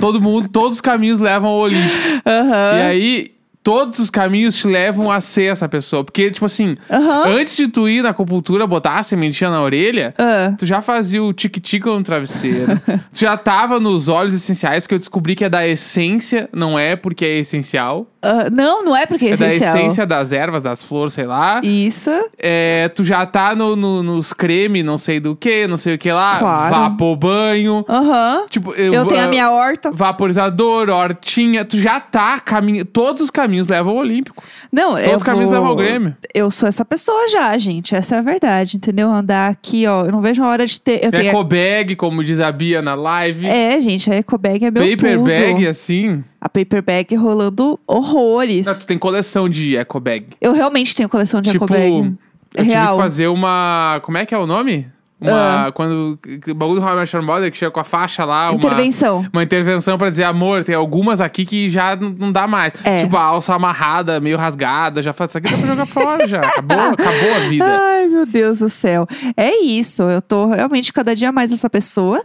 todo 0.00 0.20
mundo, 0.20 0.48
todos 0.48 0.76
os 0.76 0.80
caminhos 0.80 1.20
levam 1.20 1.50
ao 1.50 1.58
Olímpico. 1.58 1.94
Aham. 2.26 2.78
E 2.78 2.82
aí, 2.82 3.34
todos 3.64 3.98
os 3.98 4.10
caminhos 4.10 4.56
te 4.58 4.68
levam 4.68 5.10
a 5.10 5.20
ser 5.20 5.44
essa 5.50 5.66
pessoa. 5.68 6.04
Porque, 6.04 6.30
tipo 6.30 6.44
assim, 6.44 6.76
Aham. 6.90 7.22
antes 7.38 7.56
de 7.56 7.66
tu 7.66 7.88
ir 7.88 8.02
na 8.02 8.10
acupuntura 8.10 8.66
botar 8.66 8.98
a 8.98 9.02
sementinha 9.02 9.48
na 9.50 9.60
orelha, 9.62 10.14
Ah. 10.18 10.54
tu 10.58 10.66
já 10.66 10.82
fazia 10.82 11.22
o 11.22 11.32
tique-tique 11.32 11.86
no 11.86 12.02
travesseiro. 12.02 12.78
tu 13.12 13.18
já 13.20 13.36
tava 13.38 13.80
nos 13.80 14.08
óleos 14.08 14.34
essenciais, 14.34 14.86
que 14.86 14.94
eu 14.94 14.98
descobri 14.98 15.34
que 15.34 15.44
é 15.44 15.48
da 15.48 15.66
essência, 15.66 16.48
não 16.52 16.78
é 16.78 16.94
porque 16.94 17.24
é 17.24 17.38
essencial. 17.38 18.06
Ah, 18.22 18.48
não, 18.50 18.84
não 18.84 18.96
é 18.96 19.04
porque 19.06 19.26
é, 19.26 19.30
É 19.32 19.36
da 19.36 19.46
essencial. 19.48 19.76
essência 19.76 20.06
das 20.06 20.32
ervas, 20.32 20.62
das 20.62 20.82
flores, 20.82 21.12
sei 21.14 21.26
lá. 21.26 21.60
Isso. 21.62 22.10
É, 22.38 22.88
tu 22.94 23.02
já 23.04 23.24
tá 23.26 23.54
no, 23.54 23.74
no- 23.76 24.02
nos 24.02 24.32
creme, 24.32 24.82
não 24.82 24.96
sei 24.98 25.20
do 25.20 25.34
que, 25.36 25.66
não 25.66 25.76
sei 25.76 25.94
o 25.94 25.98
que 25.98 26.10
lá. 26.12 26.38
Claro. 26.38 26.74
Vapo 26.74 27.16
banho. 27.16 27.84
Aham. 27.88 28.44
Tipo, 28.50 28.72
Eu 28.74 29.06
tenho 29.06 29.24
a 29.24 29.28
minha 29.28 29.50
horta. 29.50 29.90
Vaporizador, 29.92 30.88
hortinha, 30.88 31.64
tu 31.64 31.76
já 31.78 32.00
tá 32.00 32.40
caminho. 32.40 32.84
Todos 32.84 33.22
os 33.22 33.30
caminhos 33.30 33.53
levam 33.68 33.92
ao 33.92 33.98
Olímpico. 33.98 34.42
Não, 34.72 34.90
Todos 34.92 35.06
eu 35.06 35.16
os 35.16 35.22
caminhos 35.22 35.50
vou... 35.50 35.58
levam 35.58 35.70
ao 35.70 35.76
Grêmio. 35.76 36.16
Eu 36.34 36.50
sou 36.50 36.68
essa 36.68 36.84
pessoa 36.84 37.28
já, 37.28 37.56
gente. 37.58 37.94
Essa 37.94 38.16
é 38.16 38.18
a 38.18 38.22
verdade, 38.22 38.76
entendeu? 38.76 39.10
Andar 39.10 39.50
aqui, 39.50 39.86
ó. 39.86 40.04
Eu 40.04 40.12
não 40.12 40.20
vejo 40.20 40.42
a 40.42 40.48
hora 40.48 40.66
de 40.66 40.80
ter. 40.80 41.04
Eu 41.04 41.10
tenho... 41.10 41.28
Eco 41.28 41.44
bag, 41.44 41.96
como 41.96 42.22
diz 42.24 42.40
a 42.40 42.50
Bia 42.50 42.82
na 42.82 42.94
live. 42.94 43.46
É, 43.46 43.80
gente, 43.80 44.10
a 44.10 44.16
ecobag 44.16 44.64
é 44.64 44.70
meu 44.70 44.82
Paper 44.82 45.16
tudo. 45.16 45.26
bag, 45.26 45.66
assim. 45.66 46.22
A 46.40 46.48
paper 46.48 46.82
bag 46.82 47.14
rolando 47.14 47.80
horrores. 47.86 48.66
Não, 48.66 48.74
tu 48.78 48.86
tem 48.86 48.98
coleção 48.98 49.48
de 49.48 49.76
eco 49.76 49.98
bag. 49.98 50.26
Eu 50.40 50.52
realmente 50.52 50.94
tenho 50.94 51.08
coleção 51.08 51.40
de 51.40 51.50
tipo, 51.50 51.64
ecobag. 51.64 52.14
eu 52.54 52.62
tive 52.62 52.70
Real. 52.70 52.96
que 52.96 53.02
fazer 53.02 53.28
uma. 53.28 54.00
Como 54.02 54.18
é 54.18 54.26
que 54.26 54.34
é 54.34 54.38
o 54.38 54.46
nome? 54.46 54.86
Uma. 55.30 55.72
Quando. 55.72 56.18
O 56.48 56.54
bagulho 56.54 56.80
do 56.80 56.86
How 56.86 56.94
I 56.94 56.96
Met 57.00 57.16
Your 57.16 57.24
Mother 57.24 57.50
que 57.50 57.56
chega 57.56 57.70
com 57.70 57.80
a 57.80 57.84
faixa 57.84 58.24
lá. 58.24 58.50
Uma, 58.50 58.56
Intervenção. 58.56 59.26
uma 59.32 59.42
intervenção 59.42 59.96
pra 59.98 60.10
dizer, 60.10 60.24
amor, 60.24 60.64
tem 60.64 60.74
algumas 60.74 61.20
aqui 61.20 61.44
que 61.44 61.68
já 61.70 61.96
não 61.96 62.30
dá 62.32 62.46
mais. 62.46 62.72
É. 62.84 63.02
Tipo, 63.04 63.16
a 63.16 63.22
alça 63.22 63.54
amarrada, 63.54 64.20
meio 64.20 64.36
rasgada, 64.36 65.02
já 65.02 65.12
faz 65.12 65.30
isso 65.30 65.38
aqui, 65.38 65.50
dá 65.50 65.56
pra 65.58 65.66
jogar 65.66 65.86
fora 65.86 66.28
já. 66.28 66.40
Acabou, 66.54 66.78
acabou 66.78 67.34
a 67.36 67.48
vida. 67.48 67.64
Ai, 67.66 68.06
meu 68.06 68.26
Deus 68.26 68.58
do 68.60 68.68
céu. 68.68 69.06
É 69.36 69.60
isso. 69.62 70.02
Eu 70.04 70.22
tô 70.22 70.46
realmente 70.50 70.92
cada 70.92 71.14
dia 71.14 71.32
mais 71.32 71.52
essa 71.52 71.68
pessoa. 71.68 72.22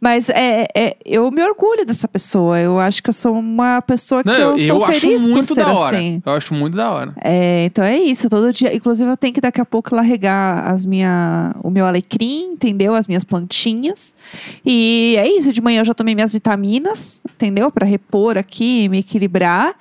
Mas 0.00 0.28
é, 0.28 0.66
é, 0.74 0.96
eu 1.04 1.30
me 1.30 1.42
orgulho 1.42 1.84
dessa 1.84 2.06
pessoa. 2.06 2.58
Eu 2.58 2.78
acho 2.78 3.02
que 3.02 3.10
eu 3.10 3.12
sou 3.14 3.38
uma 3.38 3.80
pessoa 3.82 4.22
que 4.22 4.28
Não, 4.28 4.56
eu, 4.56 4.58
sou 4.58 4.84
acho 4.84 5.00
feliz 5.00 5.26
muito 5.26 5.48
por 5.48 5.54
ser 5.54 5.64
da 5.64 5.72
hora. 5.72 5.96
assim. 5.96 6.22
Eu 6.24 6.32
acho 6.32 6.54
muito 6.54 6.76
da 6.76 6.90
hora. 6.90 7.12
É, 7.20 7.64
então 7.64 7.84
é 7.84 7.98
isso, 7.98 8.28
todo 8.28 8.52
dia. 8.52 8.74
Inclusive, 8.74 9.10
eu 9.10 9.16
tenho 9.16 9.34
que 9.34 9.40
daqui 9.40 9.60
a 9.60 9.64
pouco 9.64 9.94
lá 9.94 10.02
regar 10.02 10.68
as 10.70 10.86
minha, 10.86 11.54
o 11.62 11.70
meu 11.70 11.84
alecrim, 11.84 12.52
entendeu? 12.52 12.94
As 12.94 13.06
minhas 13.06 13.24
plantinhas. 13.24 14.14
E 14.64 15.16
é 15.18 15.28
isso, 15.28 15.52
de 15.52 15.60
manhã 15.60 15.80
eu 15.80 15.84
já 15.84 15.94
tomei 15.94 16.14
minhas 16.14 16.32
vitaminas, 16.32 17.22
entendeu? 17.24 17.70
Pra 17.70 17.86
repor 17.86 18.38
aqui, 18.38 18.88
me 18.88 18.98
equilibrar. 18.98 19.74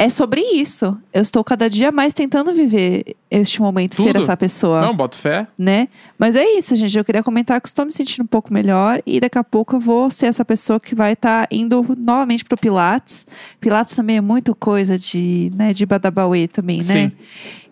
É 0.00 0.08
sobre 0.08 0.40
isso. 0.40 0.96
Eu 1.12 1.22
estou 1.22 1.42
cada 1.42 1.68
dia 1.68 1.90
mais 1.90 2.14
tentando 2.14 2.54
viver 2.54 3.16
este 3.28 3.60
momento 3.60 3.96
ser 3.96 4.12
Tudo. 4.12 4.20
essa 4.20 4.36
pessoa. 4.36 4.80
Não, 4.80 4.96
boto 4.96 5.16
fé. 5.16 5.48
né? 5.58 5.88
Mas 6.16 6.36
é 6.36 6.44
isso, 6.56 6.76
gente. 6.76 6.96
Eu 6.96 7.04
queria 7.04 7.20
comentar 7.20 7.60
que 7.60 7.66
estou 7.66 7.84
me 7.84 7.90
sentindo 7.90 8.22
um 8.22 8.26
pouco 8.28 8.54
melhor 8.54 9.02
e 9.04 9.18
daqui 9.18 9.36
a 9.36 9.42
pouco 9.42 9.74
eu 9.74 9.80
vou 9.80 10.08
ser 10.08 10.26
essa 10.26 10.44
pessoa 10.44 10.78
que 10.78 10.94
vai 10.94 11.14
estar 11.14 11.48
indo 11.50 11.84
novamente 11.98 12.44
pro 12.44 12.56
Pilates. 12.56 13.26
Pilates 13.60 13.96
também 13.96 14.18
é 14.18 14.20
muito 14.20 14.54
coisa 14.54 14.96
de, 14.96 15.50
né, 15.56 15.74
de 15.74 15.84
badabauê 15.84 16.46
também, 16.46 16.78
né? 16.78 16.84
Sim. 16.84 17.12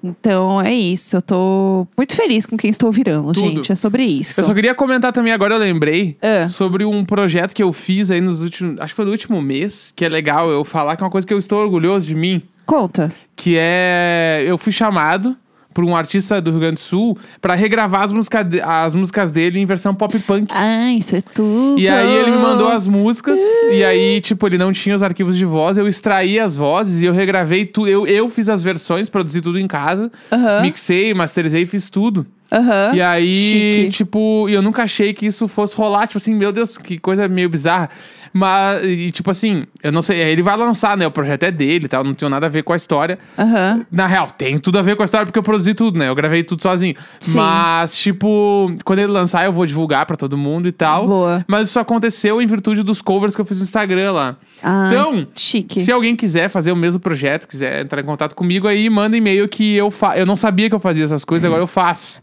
Então 0.08 0.60
é 0.60 0.72
isso. 0.75 1.16
Eu 1.16 1.22
tô 1.22 1.86
muito 1.96 2.14
feliz 2.16 2.46
com 2.46 2.56
quem 2.56 2.70
estou 2.70 2.90
virando, 2.92 3.32
Tudo. 3.32 3.40
gente. 3.46 3.72
É 3.72 3.75
sobre 3.75 4.04
isso. 4.04 4.40
Eu 4.40 4.44
só 4.44 4.54
queria 4.54 4.75
comentar 4.75 5.12
também, 5.12 5.32
agora 5.32 5.54
eu 5.54 5.58
lembrei, 5.58 6.16
Ah. 6.22 6.48
sobre 6.48 6.84
um 6.84 7.04
projeto 7.04 7.54
que 7.54 7.62
eu 7.62 7.72
fiz 7.72 8.10
aí 8.10 8.20
nos 8.20 8.42
últimos. 8.42 8.78
Acho 8.80 8.92
que 8.92 8.96
foi 8.96 9.04
no 9.04 9.10
último 9.10 9.40
mês, 9.42 9.92
que 9.94 10.04
é 10.04 10.08
legal 10.08 10.48
eu 10.50 10.64
falar, 10.64 10.96
que 10.96 11.02
é 11.02 11.04
uma 11.06 11.10
coisa 11.10 11.26
que 11.26 11.32
eu 11.34 11.38
estou 11.38 11.60
orgulhoso 11.62 12.06
de 12.06 12.14
mim. 12.14 12.42
Conta. 12.64 13.12
Que 13.36 13.56
é. 13.56 14.44
Eu 14.46 14.58
fui 14.58 14.72
chamado 14.72 15.36
por 15.76 15.85
um 15.85 15.95
artista 15.95 16.40
do 16.40 16.50
Rio 16.52 16.61
Grande 16.61 16.76
do 16.76 16.80
Sul 16.80 17.18
pra 17.38 17.54
regravar 17.54 18.00
as, 18.00 18.11
música 18.11 18.42
de- 18.42 18.62
as 18.62 18.95
músicas 18.95 19.30
dele 19.30 19.59
em 19.61 19.66
versão 19.66 19.95
pop 19.95 20.18
punk. 20.21 20.49
Ah, 20.50 20.90
isso 20.95 21.14
é 21.14 21.21
tudo. 21.21 21.78
E 21.78 21.87
aí 21.87 22.16
ele 22.16 22.30
me 22.30 22.38
mandou 22.38 22.68
as 22.68 22.87
músicas, 22.87 23.38
e 23.71 23.85
aí, 23.85 24.23
tipo, 24.23 24.47
ele 24.47 24.56
não 24.56 24.73
tinha 24.73 24.97
os 24.97 25.02
arquivos 25.02 25.37
de 25.37 25.45
voz, 25.45 25.76
eu 25.76 25.87
extraí 25.87 26.40
as 26.40 26.56
vozes 26.56 27.02
e 27.02 27.04
eu 27.04 27.12
regravei 27.12 27.66
tudo. 27.66 27.88
Eu, 27.88 28.06
eu 28.06 28.26
fiz 28.30 28.49
as 28.49 28.62
versões, 28.62 29.11
produzi 29.11 29.42
tudo 29.42 29.59
em 29.59 29.66
casa, 29.66 30.11
mixei, 30.62 31.12
masterizei, 31.12 31.66
fiz 31.66 31.90
tudo. 31.90 32.26
Aham. 32.50 32.92
E 32.94 33.02
aí, 33.02 33.36
Chique. 33.36 33.88
tipo, 33.90 34.48
eu 34.48 34.62
nunca 34.62 34.82
achei 34.84 35.12
que 35.12 35.26
isso 35.26 35.48
fosse 35.48 35.76
rolar. 35.76 36.06
Tipo 36.06 36.18
assim, 36.18 36.34
meu 36.34 36.52
Deus, 36.52 36.78
que 36.78 36.98
coisa 36.98 37.26
meio 37.28 37.48
bizarra. 37.48 37.88
Mas, 38.32 38.84
e, 38.84 39.10
tipo 39.12 39.30
assim, 39.30 39.64
eu 39.82 39.90
não 39.90 40.02
sei. 40.02 40.20
Ele 40.20 40.42
vai 40.42 40.54
lançar, 40.58 40.94
né? 40.94 41.06
O 41.06 41.10
projeto 41.10 41.44
é 41.44 41.50
dele 41.50 41.86
e 41.86 41.88
tal, 41.88 42.04
não 42.04 42.12
tinha 42.12 42.28
nada 42.28 42.44
a 42.44 42.48
ver 42.50 42.62
com 42.64 42.72
a 42.74 42.76
história. 42.76 43.18
Aham. 43.38 43.86
Na 43.90 44.06
real, 44.06 44.30
tem 44.30 44.58
tudo 44.58 44.78
a 44.78 44.82
ver 44.82 44.94
com 44.94 45.00
a 45.00 45.06
história 45.06 45.24
porque 45.24 45.38
eu 45.38 45.42
produzi 45.42 45.72
tudo, 45.72 45.98
né? 45.98 46.08
Eu 46.10 46.14
gravei 46.14 46.42
tudo 46.44 46.60
sozinho. 46.60 46.94
Sim. 47.18 47.38
Mas, 47.38 47.96
tipo, 47.96 48.70
quando 48.84 48.98
ele 48.98 49.10
lançar, 49.10 49.46
eu 49.46 49.52
vou 49.54 49.64
divulgar 49.64 50.04
pra 50.04 50.16
todo 50.18 50.36
mundo 50.36 50.68
e 50.68 50.72
tal. 50.72 51.06
Boa. 51.06 51.44
Mas 51.48 51.70
isso 51.70 51.80
aconteceu 51.80 52.42
em 52.42 52.46
virtude 52.46 52.82
dos 52.82 53.00
covers 53.00 53.34
que 53.34 53.40
eu 53.40 53.46
fiz 53.46 53.56
no 53.56 53.64
Instagram 53.64 54.12
lá. 54.12 54.36
Ah, 54.62 54.84
Então, 54.88 55.26
chique. 55.34 55.82
Se 55.82 55.90
alguém 55.90 56.14
quiser 56.14 56.50
fazer 56.50 56.72
o 56.72 56.76
mesmo 56.76 57.00
projeto, 57.00 57.48
quiser 57.48 57.82
entrar 57.86 58.02
em 58.02 58.04
contato 58.04 58.34
comigo, 58.34 58.68
aí 58.68 58.90
manda 58.90 59.16
e-mail 59.16 59.48
que 59.48 59.74
eu 59.76 59.90
fa 59.90 60.14
Eu 60.18 60.26
não 60.26 60.36
sabia 60.36 60.68
que 60.68 60.74
eu 60.74 60.80
fazia 60.80 61.04
essas 61.06 61.24
coisas, 61.24 61.44
agora 61.48 61.62
eu 61.62 61.66
faço. 61.66 62.20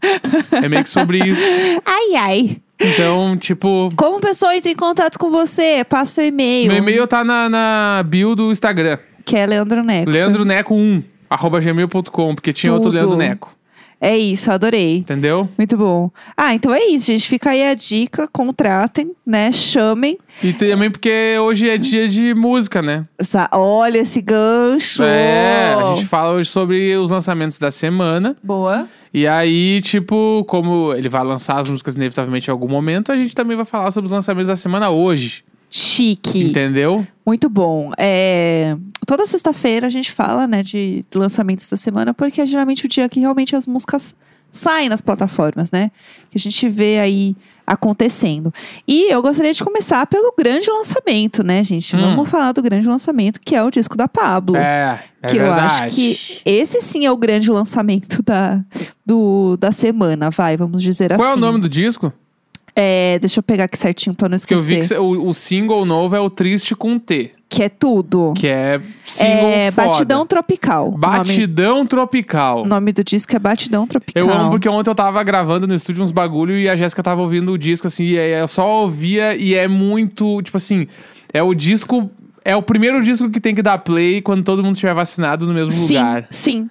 É 0.62 0.68
meio 0.68 0.82
que 0.82 0.90
sobre 0.90 1.18
isso. 1.18 1.42
Ai, 1.84 2.14
ai. 2.16 2.56
Então, 2.80 3.36
tipo, 3.36 3.88
Como 3.96 4.18
a 4.18 4.20
pessoa 4.20 4.54
entra 4.56 4.70
em 4.70 4.74
contato 4.74 5.18
com 5.18 5.30
você? 5.30 5.84
Passa 5.88 6.14
seu 6.14 6.26
e-mail. 6.26 6.68
meu 6.68 6.78
e-mail 6.78 7.06
tá 7.06 7.22
na, 7.24 7.48
na 7.48 8.02
bio 8.06 8.34
do 8.34 8.50
Instagram. 8.50 8.98
Que 9.24 9.36
é 9.36 9.46
Leandro 9.46 9.82
Neco. 9.82 10.10
leandroneco1, 10.10 11.02
arroba 11.30 11.60
gmail.com, 11.60 12.34
porque 12.34 12.52
tinha 12.52 12.72
outro 12.72 12.90
Tudo. 12.90 12.98
Leandro 13.00 13.16
Neco. 13.16 13.56
É 14.00 14.16
isso, 14.16 14.50
adorei. 14.50 14.98
Entendeu? 14.98 15.48
Muito 15.56 15.76
bom. 15.76 16.10
Ah, 16.36 16.54
então 16.54 16.74
é 16.74 16.84
isso, 16.86 17.06
gente. 17.06 17.26
Fica 17.28 17.50
aí 17.50 17.62
a 17.64 17.74
dica. 17.74 18.28
Contratem, 18.30 19.12
né? 19.26 19.50
Chamem. 19.52 20.18
E 20.42 20.52
também 20.52 20.90
porque 20.90 21.36
hoje 21.40 21.68
é 21.68 21.78
dia 21.78 22.08
de 22.08 22.34
música, 22.34 22.82
né? 22.82 23.06
Essa- 23.18 23.48
Olha 23.52 23.98
esse 23.98 24.20
gancho. 24.20 25.02
É, 25.02 25.74
a 25.74 25.94
gente 25.94 26.06
fala 26.06 26.34
hoje 26.34 26.50
sobre 26.50 26.94
os 26.96 27.10
lançamentos 27.10 27.58
da 27.58 27.70
semana. 27.70 28.36
Boa. 28.42 28.86
E 29.12 29.26
aí, 29.26 29.80
tipo, 29.80 30.44
como 30.48 30.92
ele 30.92 31.08
vai 31.08 31.22
lançar 31.24 31.58
as 31.60 31.68
músicas 31.68 31.94
inevitavelmente 31.94 32.48
em 32.48 32.50
algum 32.50 32.68
momento, 32.68 33.12
a 33.12 33.16
gente 33.16 33.34
também 33.34 33.56
vai 33.56 33.64
falar 33.64 33.90
sobre 33.92 34.06
os 34.06 34.12
lançamentos 34.12 34.48
da 34.48 34.56
semana 34.56 34.90
hoje. 34.90 35.44
Chique. 35.76 36.44
Entendeu? 36.44 37.04
Muito 37.26 37.48
bom. 37.48 37.90
É, 37.98 38.76
Toda 39.06 39.26
sexta-feira 39.26 39.86
a 39.86 39.90
gente 39.90 40.12
fala, 40.12 40.46
né, 40.46 40.62
de 40.62 41.04
lançamentos 41.14 41.68
da 41.68 41.76
semana, 41.76 42.14
porque 42.14 42.40
é 42.40 42.46
geralmente 42.46 42.86
o 42.86 42.88
dia 42.88 43.08
que 43.08 43.20
realmente 43.20 43.56
as 43.56 43.66
músicas 43.66 44.14
saem 44.50 44.88
nas 44.88 45.00
plataformas, 45.00 45.70
né? 45.72 45.90
Que 46.30 46.38
a 46.38 46.40
gente 46.40 46.68
vê 46.68 47.00
aí 47.00 47.36
acontecendo. 47.66 48.52
E 48.86 49.12
eu 49.12 49.20
gostaria 49.20 49.52
de 49.52 49.64
começar 49.64 50.06
pelo 50.06 50.32
grande 50.38 50.70
lançamento, 50.70 51.42
né, 51.42 51.64
gente? 51.64 51.96
Hum. 51.96 52.00
Vamos 52.00 52.30
falar 52.30 52.52
do 52.52 52.62
grande 52.62 52.86
lançamento, 52.86 53.40
que 53.40 53.56
é 53.56 53.62
o 53.62 53.70
disco 53.70 53.96
da 53.96 54.06
Pablo. 54.06 54.56
É, 54.56 55.02
é 55.22 55.28
que 55.28 55.36
eu 55.36 55.42
verdade. 55.42 55.82
acho 55.82 55.94
que 55.94 56.40
esse 56.44 56.80
sim 56.82 57.04
é 57.04 57.10
o 57.10 57.16
grande 57.16 57.50
lançamento 57.50 58.22
da, 58.22 58.60
do, 59.04 59.56
da 59.56 59.72
semana, 59.72 60.30
vai, 60.30 60.56
vamos 60.56 60.82
dizer 60.82 61.10
Qual 61.16 61.20
assim. 61.20 61.32
é 61.32 61.36
o 61.36 61.40
nome 61.40 61.60
do 61.60 61.68
disco? 61.68 62.12
É, 62.76 63.18
deixa 63.20 63.38
eu 63.38 63.42
pegar 63.42 63.64
aqui 63.64 63.78
certinho 63.78 64.14
pra 64.16 64.28
não 64.28 64.36
Que 64.38 64.52
eu 64.52 64.58
vi 64.58 64.74
esquecer. 64.74 64.94
que 64.96 65.00
o, 65.00 65.28
o 65.28 65.32
single 65.34 65.84
novo 65.84 66.16
é 66.16 66.20
o 66.20 66.28
Triste 66.28 66.74
com 66.74 66.98
T. 66.98 67.30
Que 67.48 67.62
é 67.62 67.68
tudo. 67.68 68.32
Que 68.36 68.48
é 68.48 68.80
single 69.06 69.46
É 69.46 69.70
foda. 69.70 69.86
Batidão 69.88 70.26
Tropical. 70.26 70.88
O 70.88 70.90
nome- 70.92 71.00
Batidão 71.18 71.86
Tropical. 71.86 72.62
O 72.62 72.66
nome 72.66 72.92
do 72.92 73.04
disco 73.04 73.36
é 73.36 73.38
Batidão 73.38 73.86
Tropical. 73.86 74.20
Eu 74.20 74.32
amo 74.32 74.50
porque 74.50 74.68
ontem 74.68 74.90
eu 74.90 74.94
tava 74.94 75.22
gravando 75.22 75.66
no 75.68 75.74
estúdio 75.74 76.02
uns 76.02 76.10
bagulho 76.10 76.58
e 76.58 76.68
a 76.68 76.74
Jéssica 76.74 77.00
tava 77.02 77.20
ouvindo 77.22 77.52
o 77.52 77.58
disco, 77.58 77.86
assim, 77.86 78.06
e 78.06 78.18
aí 78.18 78.32
eu 78.32 78.48
só 78.48 78.68
ouvia 78.82 79.36
e 79.36 79.54
é 79.54 79.68
muito, 79.68 80.42
tipo 80.42 80.56
assim, 80.56 80.88
é 81.32 81.42
o 81.42 81.54
disco. 81.54 82.10
É 82.44 82.56
o 82.56 82.62
primeiro 82.62 83.02
disco 83.04 83.30
que 83.30 83.40
tem 83.40 83.54
que 83.54 83.62
dar 83.62 83.78
play 83.78 84.20
quando 84.20 84.42
todo 84.42 84.62
mundo 84.64 84.74
estiver 84.74 84.92
vacinado 84.94 85.46
no 85.46 85.54
mesmo 85.54 85.70
sim, 85.70 85.96
lugar. 85.96 86.26
sim. 86.30 86.68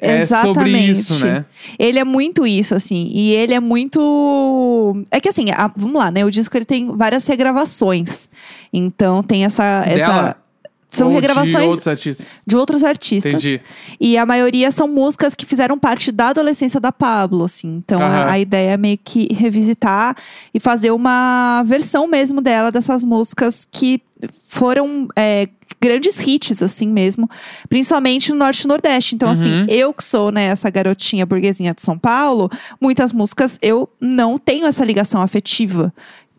É 0.00 0.20
Exatamente. 0.20 0.54
sobre 0.54 0.78
isso, 0.80 1.26
né? 1.26 1.44
Ele 1.78 1.98
é 1.98 2.04
muito 2.04 2.46
isso, 2.46 2.74
assim. 2.74 3.10
E 3.12 3.32
ele 3.32 3.54
é 3.54 3.60
muito. 3.60 5.02
É 5.10 5.20
que 5.20 5.28
assim, 5.28 5.50
a- 5.50 5.70
vamos 5.76 6.00
lá, 6.00 6.10
né? 6.10 6.24
O 6.24 6.30
disco 6.30 6.56
ele 6.56 6.64
tem 6.64 6.96
várias 6.96 7.26
regravações. 7.26 8.28
Então 8.72 9.22
tem 9.22 9.44
essa. 9.44 9.84
essa... 9.86 10.36
São 10.92 11.08
Ou 11.08 11.14
regravações 11.14 11.64
De 11.64 11.68
outros 11.70 11.88
artistas. 11.88 12.26
de 12.46 12.56
outros 12.56 12.84
artistas. 12.84 13.32
Entendi. 13.32 13.60
E 13.98 14.18
a 14.18 14.26
maioria 14.26 14.70
são 14.70 14.86
músicas 14.86 15.34
que 15.34 15.46
fizeram 15.46 15.78
parte 15.78 16.12
da 16.12 16.28
adolescência 16.28 16.78
da 16.78 16.92
Pablo, 16.92 17.44
assim. 17.44 17.76
Então 17.82 18.00
a, 18.02 18.30
a 18.32 18.38
ideia 18.38 18.72
é 18.72 18.76
meio 18.76 18.98
que 19.02 19.32
revisitar 19.32 20.14
e 20.52 20.60
fazer 20.60 20.90
uma 20.90 21.62
versão 21.64 22.06
mesmo 22.06 22.42
dela 22.42 22.70
dessas 22.70 23.02
músicas 23.04 23.66
que 23.70 24.02
foram 24.46 25.08
é, 25.16 25.48
grandes 25.80 26.20
hits, 26.20 26.62
assim 26.62 26.86
mesmo. 26.86 27.28
Principalmente 27.68 28.30
no 28.30 28.38
Norte 28.38 28.60
e 28.64 28.68
Nordeste. 28.68 29.14
Então, 29.14 29.30
assim, 29.30 29.50
Uhum. 29.50 29.66
eu 29.68 29.92
que 29.94 30.04
sou, 30.04 30.30
né, 30.30 30.44
essa 30.44 30.68
garotinha 30.70 31.24
burguesinha 31.24 31.72
de 31.74 31.80
São 31.82 31.98
Paulo, 31.98 32.50
muitas 32.80 33.12
músicas 33.12 33.58
eu 33.62 33.88
não 34.00 34.38
tenho 34.38 34.66
essa 34.66 34.84
ligação 34.84 35.22
afetiva 35.22 35.92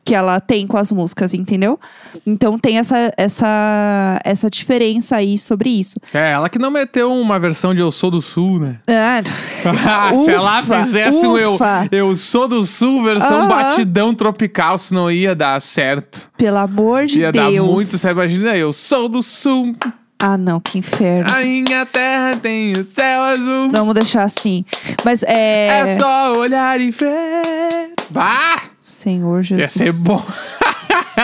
que 0.06 0.14
ela 0.14 0.40
tem 0.40 0.68
com 0.68 0.78
as 0.78 0.92
músicas, 0.92 1.34
entendeu? 1.34 1.80
Então 2.26 2.58
tem 2.60 2.78
essa, 2.78 3.14
essa, 3.16 4.20
essa 4.24 4.50
diferença 4.50 5.16
aí 5.16 5.38
sobre 5.38 5.70
isso. 5.70 6.00
É, 6.14 6.32
ela 6.32 6.50
que 6.50 6.60
não 6.60 6.70
meteu 6.72 7.12
uma 7.14 7.40
versão 7.40 7.74
de 7.74 7.82
Eu 7.82 7.92
Sou 7.92 8.12
do 8.12 8.22
Sul, 8.22 8.60
né? 8.60 8.78
Ah, 8.88 10.14
Se 10.26 10.32
ela 10.32 10.62
Ufa, 10.62 10.76
fizesse 10.84 11.26
um 11.26 11.38
eu, 11.38 11.58
eu 11.92 12.16
Sou 12.16 12.48
do 12.48 12.66
Sul 12.66 13.04
versão 13.04 13.42
Aham. 13.42 13.48
batidão 13.48 14.14
tropical, 14.14 14.78
senão 14.78 15.10
ia 15.12 15.34
dar 15.34 15.62
certo. 15.62 16.30
pelo 16.38 16.58
amor 16.58 17.06
de 17.06 17.20
ia 17.20 17.32
Deus. 17.32 17.56
dar 17.56 17.64
muito, 17.64 17.98
você 17.98 18.12
imagina? 18.12 18.58
Eu 18.58 18.74
sou 18.74 19.08
do 19.08 19.24
Sul, 19.24 19.74
Ah, 20.20 20.38
não, 20.38 20.60
que 20.60 20.78
inferno. 20.80 21.30
a 21.34 21.40
minha 21.42 21.86
terra 21.86 22.36
tem 22.36 22.74
o 22.74 22.84
céu 22.84 23.22
azul. 23.24 23.72
Vamos 23.72 23.94
deixar 23.94 24.24
assim. 24.24 24.64
Mas 25.06 25.24
é. 25.24 25.68
É 25.82 25.98
só 25.98 26.34
olhar 26.38 26.80
e 26.82 26.92
ver. 26.92 27.94
Bah! 28.10 28.62
Senhor 29.04 29.44
Jesus. 29.44 29.76
Ia 29.76 29.86
ser 29.86 29.94
bom. 30.04 30.24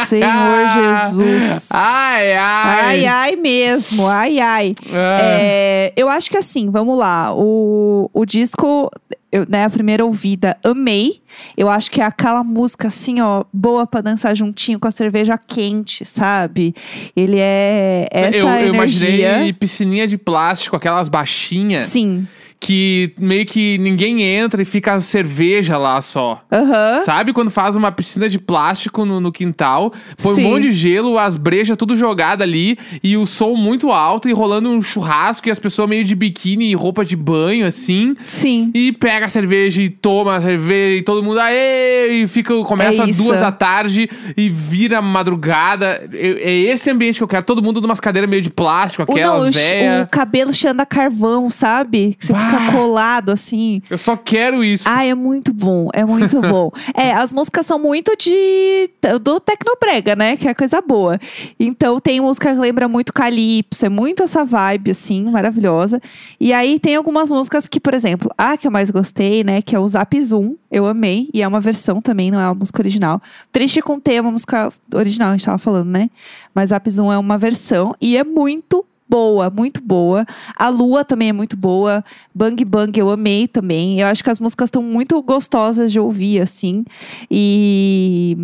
Senhor 0.07 0.67
Jesus. 0.69 1.69
Ai, 1.71 2.33
ai. 2.35 2.79
Ai, 2.85 3.05
ai 3.05 3.35
mesmo, 3.35 4.07
ai, 4.07 4.39
ai. 4.39 4.75
Ah. 4.91 5.19
É, 5.21 5.93
eu 5.95 6.09
acho 6.09 6.29
que 6.29 6.37
assim, 6.37 6.69
vamos 6.69 6.97
lá. 6.97 7.33
O, 7.33 8.09
o 8.13 8.25
disco, 8.25 8.91
eu, 9.31 9.45
né, 9.49 9.63
a 9.63 9.69
primeira 9.69 10.03
ouvida, 10.03 10.57
amei. 10.63 11.21
Eu 11.57 11.69
acho 11.69 11.89
que 11.89 12.01
é 12.01 12.05
aquela 12.05 12.43
música 12.43 12.87
assim, 12.87 13.21
ó, 13.21 13.43
boa 13.53 13.87
pra 13.87 14.01
dançar 14.01 14.35
juntinho 14.35 14.79
com 14.79 14.87
a 14.87 14.91
cerveja 14.91 15.37
quente, 15.37 16.03
sabe? 16.03 16.75
Ele 17.15 17.37
é 17.39 18.07
essa 18.11 18.37
eu, 18.37 18.47
eu 18.47 18.73
energia. 18.73 19.19
imaginei 19.19 19.53
piscininha 19.53 20.07
de 20.07 20.17
plástico, 20.17 20.75
aquelas 20.75 21.07
baixinhas, 21.07 21.87
Sim. 21.87 22.27
Que 22.59 23.13
meio 23.17 23.45
que 23.45 23.77
ninguém 23.77 24.21
entra 24.21 24.61
e 24.61 24.65
fica 24.65 24.93
a 24.93 24.99
cerveja 24.99 25.77
lá 25.77 26.01
só. 26.01 26.41
Aham. 26.51 27.01
Sabe 27.01 27.31
quando 27.31 27.49
faz 27.49 27.75
uma 27.75 27.91
piscina 27.91 28.27
de 28.27 28.37
plástico 28.37 29.05
no, 29.05 29.19
no 29.19 29.31
quintal, 29.31 29.93
põe 30.21 30.35
Sim. 30.35 30.45
um 30.45 30.49
monte 30.49 30.63
de 30.63 30.71
gelo, 30.71 31.17
as 31.17 31.35
brejas 31.35 31.77
tudo 31.77 31.95
jogada 31.95 32.43
ali 32.43 32.77
e 33.03 33.15
o 33.15 33.25
som 33.25 33.53
muito 33.55 33.91
alto 33.91 34.27
e 34.27 34.33
rolando 34.33 34.69
um 34.69 34.81
churrasco 34.81 35.47
e 35.47 35.51
as 35.51 35.59
pessoas 35.59 35.87
meio 35.87 36.03
de 36.03 36.13
biquíni 36.15 36.71
e 36.71 36.75
roupa 36.75 37.05
de 37.05 37.15
banho 37.15 37.65
assim. 37.65 38.15
Sim. 38.25 38.71
E 38.73 38.91
pega 38.91 39.27
a 39.27 39.29
cerveja 39.29 39.81
e 39.81 39.89
toma 39.89 40.35
a 40.35 40.41
cerveja 40.41 40.97
e 40.97 41.01
todo 41.01 41.23
mundo 41.23 41.39
aê! 41.39 42.21
E 42.21 42.27
fica, 42.27 42.53
começa 42.63 43.03
É 43.03 43.09
isso. 43.09 43.23
duas 43.23 43.39
da 43.39 43.51
tarde 43.51 44.09
e 44.35 44.49
vira 44.49 45.01
madrugada. 45.01 46.09
É 46.13 46.49
é 46.49 46.51
esse 46.51 46.89
ambiente 46.89 47.17
que 47.17 47.23
eu 47.23 47.27
quero. 47.27 47.43
Todo 47.43 47.61
mundo 47.61 47.81
numas 47.81 47.99
cadeiras 47.99 48.29
meio 48.29 48.41
de 48.41 48.49
plástico, 48.49 49.03
aquelas 49.03 49.47
o, 49.47 49.51
velhas. 49.51 50.05
o 50.05 50.09
cabelo 50.09 50.53
cheirando 50.53 50.81
a 50.81 50.85
carvão, 50.85 51.49
sabe? 51.49 52.15
Que 52.19 52.25
você 52.25 52.33
fica 52.33 52.48
fica 52.49 52.71
colado 52.71 53.29
assim. 53.29 53.81
Eu 53.89 53.97
só 53.97 54.15
quero 54.15 54.63
isso. 54.63 54.85
Ah, 54.87 55.05
é 55.05 55.13
muito 55.13 55.53
bom, 55.53 55.89
é 55.93 56.03
muito 56.03 56.39
bom. 56.41 56.71
É, 56.93 57.13
as 57.13 57.31
músicas 57.31 57.65
são 57.65 57.79
muito 57.79 58.15
de 58.17 58.89
do 59.21 59.39
Tecnobrega, 59.39 60.15
né? 60.15 60.37
Que 60.37 60.47
é 60.47 60.53
coisa 60.53 60.81
boa. 60.81 61.19
Então 61.59 61.99
tem 61.99 62.19
música 62.19 62.53
que 62.53 62.59
lembra 62.59 62.87
muito 62.87 63.13
Calypso, 63.13 63.85
é 63.85 63.89
muito 63.89 64.23
essa 64.23 64.43
vibe, 64.43 64.91
assim, 64.91 65.23
maravilhosa. 65.23 66.01
E 66.39 66.53
aí 66.53 66.79
tem 66.79 66.95
algumas 66.95 67.31
músicas 67.31 67.67
que, 67.67 67.79
por 67.79 67.93
exemplo, 67.93 68.31
a 68.37 68.57
que 68.57 68.67
eu 68.67 68.71
mais 68.71 68.89
gostei, 68.89 69.43
né? 69.43 69.61
Que 69.61 69.75
é 69.75 69.79
o 69.79 69.87
Zap 69.87 70.19
Zoom, 70.21 70.55
eu 70.71 70.85
amei. 70.85 71.29
E 71.33 71.41
é 71.41 71.47
uma 71.47 71.59
versão 71.59 72.01
também, 72.01 72.31
não 72.31 72.39
é 72.39 72.45
uma 72.47 72.55
música 72.55 72.81
original. 72.81 73.21
Triste 73.51 73.81
com 73.81 73.99
T 73.99 74.13
é 74.13 74.21
música 74.21 74.71
original, 74.93 75.29
a 75.29 75.31
gente 75.33 75.45
tava 75.45 75.57
falando, 75.57 75.89
né? 75.89 76.09
Mas 76.53 76.69
Zap 76.69 76.89
Zoom 76.89 77.11
é 77.11 77.17
uma 77.17 77.37
versão 77.37 77.93
e 78.01 78.17
é 78.17 78.23
muito 78.23 78.85
boa, 79.09 79.49
muito 79.49 79.81
boa. 79.81 80.25
A 80.55 80.69
Lua 80.69 81.03
também 81.03 81.29
é 81.29 81.33
muito 81.33 81.57
boa. 81.57 82.03
Bang 82.33 82.63
Bang 82.63 82.97
eu 82.97 83.09
amei 83.09 83.47
também. 83.47 83.99
Eu 83.99 84.07
acho 84.07 84.23
que 84.23 84.29
as 84.29 84.39
músicas 84.39 84.67
estão 84.67 84.83
muito 84.83 85.21
gostosas 85.21 85.91
de 85.91 85.99
ouvir, 85.99 86.41
assim. 86.41 86.85
E. 87.29 88.37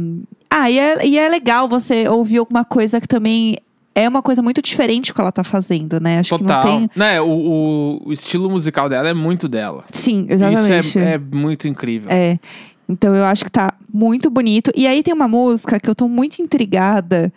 Ah, 0.49 0.71
e 0.71 0.79
é, 0.79 1.05
e 1.05 1.17
é 1.17 1.27
legal 1.27 1.67
você 1.67 2.07
ouvir 2.07 2.37
alguma 2.37 2.63
coisa 2.63 2.99
que 2.99 3.07
também 3.07 3.57
é 3.93 4.07
uma 4.09 4.21
coisa 4.21 4.41
muito 4.41 4.61
diferente 4.61 5.13
que 5.13 5.21
ela 5.21 5.31
tá 5.31 5.43
fazendo, 5.43 5.99
né? 6.01 6.19
Acho 6.19 6.37
Total. 6.37 6.61
que 6.61 6.67
não 6.67 6.77
tem. 6.79 6.89
Né, 6.95 7.21
o, 7.21 7.29
o, 7.29 8.01
o 8.07 8.13
estilo 8.13 8.49
musical 8.49 8.89
dela 8.89 9.07
é 9.07 9.13
muito 9.13 9.47
dela. 9.47 9.85
Sim, 9.91 10.27
exatamente. 10.29 10.87
Isso 10.87 10.99
é, 10.99 11.13
é 11.13 11.17
muito 11.17 11.67
incrível. 11.67 12.09
É. 12.11 12.37
Então 12.87 13.15
eu 13.15 13.25
acho 13.25 13.43
que 13.43 13.51
tá 13.51 13.73
muito 13.91 14.29
bonito. 14.29 14.71
E 14.75 14.85
aí 14.85 15.01
tem 15.01 15.13
uma 15.13 15.27
música 15.27 15.79
que 15.79 15.89
eu 15.89 15.95
tô 15.95 16.07
muito 16.07 16.39
intrigada, 16.39 17.33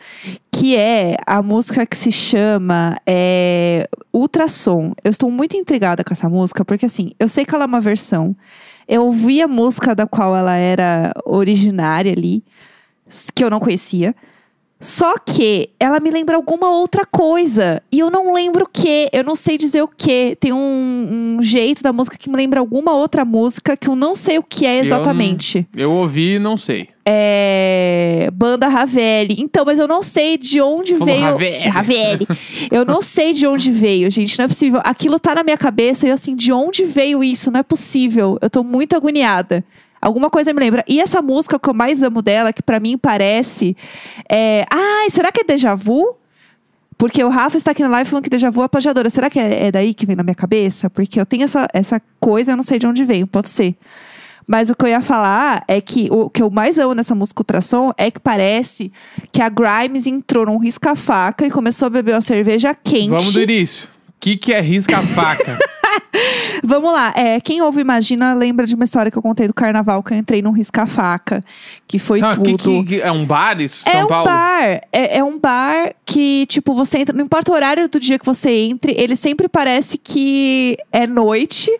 que 0.53 0.77
é 0.77 1.17
a 1.27 1.43
música 1.43 1.87
que 1.87 1.97
se 1.97 2.13
chama 2.13 2.97
é, 3.07 3.89
Ultrassom. 4.13 4.93
Eu 5.03 5.11
estou 5.11 5.31
muito 5.31 5.57
intrigada 5.57 6.05
com 6.05 6.13
essa 6.13 6.29
música, 6.29 6.65
porque 6.65 6.87
assim, 6.87 7.13
eu 7.19 7.29
sei 7.29 7.45
que 7.45 7.55
ela 7.55 7.65
é 7.65 7.67
uma 7.67 7.81
versão. 7.81 8.37
Eu 8.87 9.05
ouvi 9.05 9.41
a 9.43 9.49
música 9.49 9.95
da 9.95 10.07
qual 10.07 10.35
ela 10.35 10.57
era 10.57 11.13
originária 11.25 12.13
ali, 12.13 12.43
que 13.35 13.45
eu 13.45 13.51
não 13.51 13.61
conhecia. 13.61 14.15
Só 14.81 15.19
que 15.19 15.71
ela 15.81 15.99
me 15.99 16.11
lembra 16.11 16.37
alguma 16.37 16.71
outra 16.71 17.05
coisa. 17.05 17.83
E 17.91 17.99
eu 17.99 18.11
não 18.11 18.33
lembro 18.33 18.65
o 18.65 18.69
que. 18.69 19.09
Eu 19.13 19.25
não 19.25 19.35
sei 19.35 19.59
dizer 19.59 19.83
o 19.83 19.89
que. 19.89 20.37
Tem 20.39 20.53
um, 20.53 21.37
um, 21.39 21.43
jeito 21.43 21.83
da 21.83 21.93
música 21.93 22.17
que 22.17 22.31
me 22.31 22.37
lembra 22.37 22.61
alguma 22.61 22.95
outra 22.95 23.25
música 23.25 23.77
que 23.77 23.89
eu 23.89 23.97
não 23.97 24.15
sei 24.15 24.39
o 24.39 24.43
que 24.43 24.67
é 24.67 24.79
exatamente. 24.79 25.67
Eu, 25.75 25.91
eu 25.91 25.93
ouvi 25.93 26.35
e 26.35 26.39
não 26.39 26.57
sei. 26.57 26.89
É. 27.05 28.31
Banda 28.33 28.69
Ravelli. 28.69 29.37
Então, 29.39 29.65
mas 29.65 29.81
eu 29.81 29.89
não 29.89 30.01
sei 30.01 30.39
de 30.39 30.61
onde 30.61 30.95
Falou 30.95 31.07
veio. 31.07 31.25
Ravelli. 31.25 31.69
Ravelli. 31.69 32.29
eu 32.71 32.85
não 32.85 33.03
sei 33.03 33.33
de 33.33 33.47
onde 33.49 33.73
veio, 33.73 34.09
gente. 34.13 34.39
Não 34.39 34.45
é 34.45 34.49
possível. 34.49 34.81
Aquilo 34.85 35.19
tá 35.19 35.35
na 35.35 35.43
minha 35.43 35.59
cabeça 35.59 36.07
e 36.07 36.11
assim, 36.13 36.37
de 36.37 36.53
onde 36.53 36.85
veio 36.85 37.25
isso? 37.25 37.51
Não 37.51 37.59
é 37.59 37.65
possível. 37.65 38.39
Eu 38.41 38.49
tô 38.49 38.63
muito 38.63 38.95
agoniada. 38.95 39.65
Alguma 40.01 40.31
coisa 40.31 40.53
me 40.53 40.61
lembra. 40.61 40.85
E 40.89 41.01
essa 41.01 41.21
música 41.21 41.59
que 41.59 41.69
eu 41.69 41.75
mais 41.75 42.03
amo 42.03 42.23
dela, 42.23 42.53
que 42.53 42.63
para 42.63 42.79
mim 42.79 42.97
parece. 42.97 43.77
É... 44.29 44.65
Ai, 44.71 45.11
será 45.11 45.33
que 45.33 45.41
é 45.41 45.45
déjà 45.45 45.75
vu? 45.75 46.17
Porque 46.97 47.23
o 47.23 47.29
Rafa 47.29 47.57
está 47.57 47.71
aqui 47.71 47.83
na 47.83 47.89
live 47.89 48.11
falando 48.11 48.25
que 48.25 48.31
déjà 48.31 48.51
vu 48.51 48.63
é 48.63 48.65
apagadora. 48.65 49.09
Será 49.09 49.31
que 49.31 49.39
é, 49.39 49.67
é 49.67 49.73
daí 49.73 49.95
que 49.95 50.05
vem 50.05 50.17
na 50.17 50.25
minha 50.25 50.35
cabeça? 50.35 50.91
Porque 50.91 51.21
eu 51.21 51.25
tenho 51.25 51.45
essa, 51.45 51.69
essa 51.73 52.03
coisa, 52.19 52.53
eu 52.53 52.57
não 52.57 52.63
sei 52.65 52.79
de 52.79 52.87
onde 52.89 53.05
vem, 53.05 53.25
pode 53.25 53.49
ser. 53.49 53.77
Mas 54.49 54.71
o 54.71 54.75
que 54.75 54.85
eu 54.85 54.89
ia 54.89 55.03
falar 55.03 55.63
é 55.69 55.81
que 55.81 56.09
o 56.11 56.31
que 56.31 56.43
eu 56.43 56.51
mais 56.51 56.79
amo 56.79 56.95
nessa 56.95 57.15
música 57.15 57.43
Ultrassom 57.43 57.93
é 57.99 58.11
que 58.11 58.19
parece 58.19 58.91
que 59.31 59.43
a 59.43 59.49
Grimes 59.49 60.07
entrou 60.07 60.47
num 60.47 60.57
risca-faca 60.57 61.47
e 61.47 61.51
começou 61.51 61.87
a 61.87 61.91
beber 61.91 62.15
uma 62.15 62.23
cerveja 62.23 62.75
quente. 62.75 63.11
Vamos 63.11 63.33
do 63.33 63.43
início. 63.43 63.89
O 64.09 64.13
que, 64.19 64.37
que 64.37 64.53
é 64.53 64.61
risca-faca? 64.61 65.59
Vamos 66.69 66.93
lá. 66.93 67.15
É, 67.17 67.41
quem 67.41 67.63
ouve 67.63 67.81
Imagina 67.81 68.35
lembra 68.35 68.67
de 68.67 68.75
uma 68.75 68.85
história 68.85 69.11
que 69.11 69.17
eu 69.17 69.23
contei 69.23 69.47
do 69.47 69.55
carnaval 69.55 70.03
que 70.03 70.13
eu 70.13 70.19
entrei 70.19 70.43
num 70.43 70.51
risca-faca. 70.51 71.43
Que 71.87 71.99
foi 71.99 72.21
Não, 72.21 72.35
tudo. 72.35 72.59
que, 72.59 72.85
que- 72.85 73.01
é 73.01 73.11
um 73.11 73.25
bar 73.25 73.59
isso? 73.59 73.89
É 73.89 73.93
São 73.93 74.05
um 74.05 74.07
Paulo? 74.07 74.27
bar. 74.27 74.63
É, 74.93 75.19
é 75.19 75.25
um 75.25 75.39
bar 75.41 75.95
que, 76.05 76.45
tipo, 76.47 76.75
você 76.75 76.99
entra. 76.99 77.17
Não 77.17 77.25
importa 77.25 77.51
o 77.51 77.55
horário 77.55 77.89
do 77.89 77.99
dia 77.99 78.19
que 78.19 78.27
você 78.27 78.51
entre, 78.51 78.93
ele 78.99 79.17
sempre 79.17 79.49
parece 79.49 79.97
que 79.97 80.77
é 80.93 81.07
noite 81.07 81.71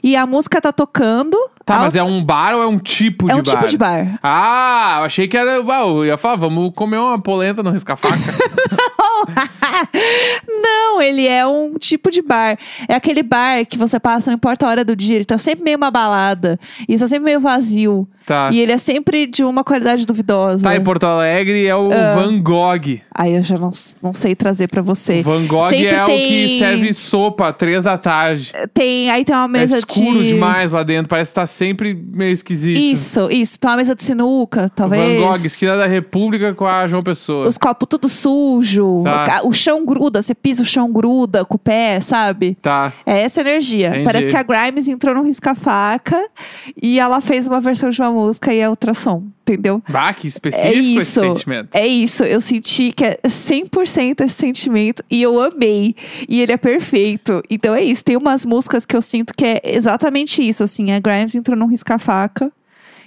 e 0.00 0.14
a 0.14 0.24
música 0.26 0.60
tá 0.60 0.72
tocando. 0.72 1.36
Tá, 1.64 1.80
mas 1.80 1.96
é 1.96 2.02
um 2.04 2.22
bar 2.22 2.54
ou 2.54 2.62
é 2.62 2.66
um 2.68 2.78
tipo 2.78 3.28
é 3.28 3.34
de 3.34 3.40
um 3.40 3.42
bar? 3.42 3.50
tipo 3.58 3.68
de 3.68 3.76
bar. 3.76 4.20
Ah, 4.22 4.98
eu 5.00 5.04
achei 5.06 5.26
que 5.26 5.36
era. 5.36 5.60
Uau, 5.60 5.98
eu 5.98 6.04
ia 6.06 6.16
falar, 6.16 6.36
vamos 6.36 6.70
comer 6.76 6.98
uma 6.98 7.18
polenta 7.20 7.60
no 7.64 7.70
risca-faca. 7.72 8.14
Não, 10.48 11.00
ele 11.00 11.26
é 11.26 11.46
um 11.46 11.74
tipo 11.78 12.10
de 12.10 12.22
bar. 12.22 12.58
É 12.88 12.94
aquele 12.94 13.22
bar 13.22 13.64
que 13.66 13.76
você 13.78 13.98
passa, 14.00 14.30
não 14.30 14.36
importa 14.36 14.66
a 14.66 14.70
hora 14.70 14.84
do 14.84 14.94
dia, 14.96 15.16
ele 15.16 15.24
tá 15.24 15.38
sempre 15.38 15.64
meio 15.64 15.76
uma 15.76 15.90
balada. 15.90 16.58
E 16.88 16.96
tá 16.98 17.06
sempre 17.06 17.24
meio 17.24 17.40
vazio. 17.40 18.08
tá. 18.24 18.50
E 18.52 18.60
ele 18.60 18.72
é 18.72 18.78
sempre 18.78 19.26
de 19.26 19.44
uma 19.44 19.62
qualidade 19.62 20.04
duvidosa. 20.06 20.62
Tá 20.68 20.76
em 20.76 20.82
Porto 20.82 21.04
Alegre 21.04 21.64
é 21.66 21.76
o 21.76 21.92
Ah. 21.92 22.14
Van 22.16 22.40
Gogh. 22.42 23.00
Aí 23.14 23.34
eu 23.34 23.42
já 23.42 23.56
não, 23.56 23.70
não 24.02 24.12
sei 24.12 24.34
trazer 24.34 24.68
pra 24.68 24.82
você. 24.82 25.22
Van 25.22 25.46
Gogh 25.46 25.68
Sempre 25.70 25.86
é 25.86 26.02
o 26.02 26.06
que 26.06 26.12
tem- 26.12 26.58
serve 26.58 26.92
sopa 26.92 27.52
três 27.52 27.84
da 27.84 27.96
tarde. 27.96 28.52
Tem, 28.74 29.10
aí 29.10 29.24
tem 29.24 29.34
uma 29.34 29.48
mesa 29.48 29.76
é 29.76 29.78
escuro 29.78 30.22
de. 30.22 30.28
demais 30.28 30.72
lá 30.72 30.82
dentro, 30.82 31.08
parece 31.08 31.30
que 31.30 31.34
tá 31.36 31.46
sempre 31.46 31.94
meio 31.94 32.32
esquisito. 32.32 32.78
Isso, 32.78 33.28
isso. 33.30 33.58
Tem 33.60 33.70
uma 33.70 33.76
mesa 33.76 33.94
de 33.94 34.02
sinuca, 34.04 34.62
Van 34.62 34.68
talvez. 34.74 35.20
Gogh, 35.22 35.46
esquina 35.46 35.76
da 35.76 35.86
República 35.86 36.52
com 36.54 36.66
a 36.66 36.86
João 36.88 37.02
Pessoa. 37.02 37.46
Os 37.48 37.56
copos 37.56 37.86
tudo 37.88 38.08
sujo. 38.08 39.02
Tá. 39.04 39.15
O 39.44 39.52
chão 39.52 39.84
gruda, 39.84 40.22
você 40.22 40.34
pisa 40.34 40.62
o 40.62 40.64
chão 40.64 40.90
gruda 40.92 41.44
com 41.44 41.56
o 41.56 41.58
pé, 41.58 42.00
sabe? 42.00 42.56
Tá. 42.60 42.92
É 43.04 43.20
essa 43.22 43.40
energia. 43.40 43.88
Entendi. 43.88 44.04
Parece 44.04 44.30
que 44.30 44.36
a 44.36 44.42
Grimes 44.42 44.88
entrou 44.88 45.14
no 45.14 45.22
risca-faca 45.22 46.28
e 46.80 46.98
ela 46.98 47.20
fez 47.20 47.46
uma 47.46 47.60
versão 47.60 47.90
de 47.90 48.00
uma 48.00 48.10
música 48.10 48.52
e 48.52 48.58
é 48.58 48.68
ultrassom, 48.68 49.24
entendeu? 49.42 49.82
Bah, 49.88 50.12
que 50.12 50.26
específico 50.26 50.68
É 50.68 50.72
esse 50.78 50.96
isso. 50.96 51.20
sentimento. 51.20 51.68
É 51.74 51.86
isso. 51.86 52.24
Eu 52.24 52.40
senti 52.40 52.92
que 52.92 53.04
é 53.04 53.18
100% 53.24 54.20
esse 54.24 54.34
sentimento 54.34 55.02
e 55.10 55.22
eu 55.22 55.40
amei. 55.40 55.94
E 56.28 56.40
ele 56.40 56.52
é 56.52 56.56
perfeito. 56.56 57.42
Então 57.50 57.74
é 57.74 57.82
isso. 57.82 58.04
Tem 58.04 58.16
umas 58.16 58.44
músicas 58.44 58.84
que 58.84 58.96
eu 58.96 59.02
sinto 59.02 59.32
que 59.34 59.44
é 59.44 59.60
exatamente 59.64 60.46
isso, 60.46 60.62
assim. 60.64 60.92
A 60.92 61.00
Grimes 61.00 61.34
entrou 61.34 61.56
num 61.58 61.66
risca-faca 61.66 62.50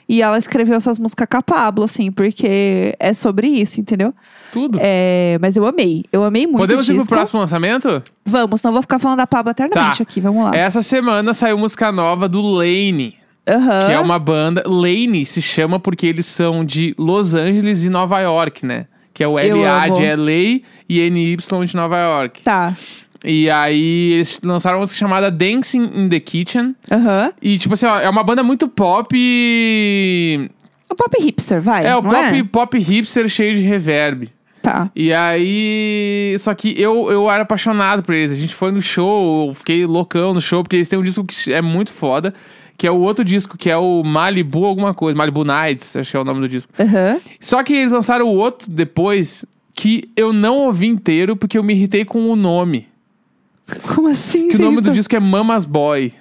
e 0.09 0.23
ela 0.23 0.39
escreveu 0.39 0.75
essas 0.75 0.97
músicas 0.97 1.27
com 1.29 1.37
a 1.37 1.41
Pablo, 1.43 1.83
assim, 1.85 2.11
porque 2.11 2.95
é 2.99 3.13
sobre 3.13 3.47
isso, 3.47 3.79
entendeu? 3.79 4.11
Tudo. 4.51 4.79
É, 4.81 5.37
mas 5.39 5.55
eu 5.55 5.67
amei. 5.67 6.03
Eu 6.11 6.23
amei 6.23 6.47
muito 6.47 6.57
Podemos 6.57 6.89
ir 6.89 6.95
pro 6.95 7.05
próximo 7.05 7.39
lançamento? 7.39 8.01
Vamos, 8.25 8.63
não 8.63 8.71
vou 8.73 8.81
ficar 8.81 8.97
falando 8.97 9.17
da 9.19 9.27
Pablo 9.27 9.51
eternamente 9.51 9.97
Tá. 9.97 10.03
aqui. 10.03 10.19
Vamos 10.19 10.43
lá. 10.43 10.55
Essa 10.55 10.81
semana 10.81 11.31
saiu 11.35 11.59
música 11.59 11.91
nova 11.91 12.27
do 12.27 12.41
Lane, 12.41 13.15
Aham. 13.47 13.85
que 13.85 13.91
é 13.93 13.99
uma 13.99 14.17
banda. 14.17 14.63
Lane 14.65 15.27
se 15.27 15.43
chama 15.43 15.79
porque 15.79 16.07
eles 16.07 16.25
são 16.25 16.65
de 16.65 16.95
Los 16.97 17.35
Angeles 17.35 17.83
e 17.83 17.89
Nova 17.89 18.19
York, 18.19 18.65
né? 18.65 18.87
Que 19.13 19.23
é 19.23 19.27
o 19.27 19.33
LA 19.33 19.89
de 19.89 20.01
LA 20.15 20.61
e 20.89 21.09
NY 21.09 21.37
de 21.67 21.75
Nova 21.75 21.97
York. 21.99 22.41
Tá. 22.41 22.75
E 23.23 23.49
aí 23.49 24.13
eles 24.13 24.39
lançaram 24.43 24.77
uma 24.77 24.81
música 24.81 24.97
chamada 24.97 25.29
Dancing 25.29 25.89
in 25.93 26.09
the 26.09 26.19
Kitchen. 26.19 26.75
Aham. 26.91 27.33
E 27.41 27.57
tipo 27.57 27.73
assim, 27.73 27.85
ó, 27.85 27.99
é 27.99 28.09
uma 28.09 28.23
banda 28.23 28.41
muito 28.43 28.67
pop. 28.67 29.13
e- 29.15 30.49
O 30.89 30.95
pop 30.95 31.21
hipster, 31.21 31.61
vai. 31.61 31.85
É, 31.85 31.95
o 31.95 32.01
pop, 32.01 32.15
é? 32.15 32.43
pop 32.43 32.77
hipster 32.79 33.27
cheio 33.29 33.55
de 33.55 33.61
reverb. 33.61 34.29
Tá. 34.61 34.89
E 34.95 35.13
aí. 35.13 36.35
Só 36.39 36.53
que 36.53 36.73
eu, 36.81 37.09
eu 37.11 37.29
era 37.31 37.43
apaixonado 37.43 38.03
por 38.03 38.13
eles. 38.13 38.31
A 38.31 38.35
gente 38.35 38.53
foi 38.53 38.71
no 38.71 38.81
show, 38.81 39.47
eu 39.49 39.53
fiquei 39.53 39.85
loucão 39.85 40.33
no 40.33 40.41
show, 40.41 40.63
porque 40.63 40.75
eles 40.75 40.89
têm 40.89 40.99
um 40.99 41.03
disco 41.03 41.23
que 41.23 41.53
é 41.53 41.61
muito 41.61 41.91
foda. 41.93 42.33
Que 42.77 42.87
é 42.87 42.91
o 42.91 42.97
outro 42.99 43.25
disco, 43.25 43.57
que 43.57 43.69
é 43.69 43.75
o 43.77 44.03
Malibu 44.03 44.65
alguma 44.65 44.93
coisa. 44.93 45.17
Malibu 45.17 45.43
Nights, 45.43 45.95
acho 45.97 46.11
que 46.11 46.17
é 46.17 46.19
o 46.19 46.23
nome 46.25 46.41
do 46.41 46.47
disco. 46.49 46.71
Aham. 46.79 47.19
Só 47.39 47.61
que 47.63 47.73
eles 47.73 47.91
lançaram 47.91 48.25
o 48.25 48.35
outro 48.35 48.69
depois, 48.71 49.45
que 49.73 50.09
eu 50.15 50.31
não 50.33 50.57
ouvi 50.59 50.87
inteiro, 50.87 51.35
porque 51.35 51.57
eu 51.57 51.63
me 51.63 51.73
irritei 51.73 52.03
com 52.05 52.29
o 52.29 52.35
nome. 52.35 52.87
Como 53.95 54.07
assim? 54.07 54.47
Que 54.49 54.55
o 54.57 54.61
nome 54.61 54.81
do 54.81 54.91
disco 54.91 55.15
é 55.15 55.19
Mamas 55.19 55.65
Boy. 55.65 56.13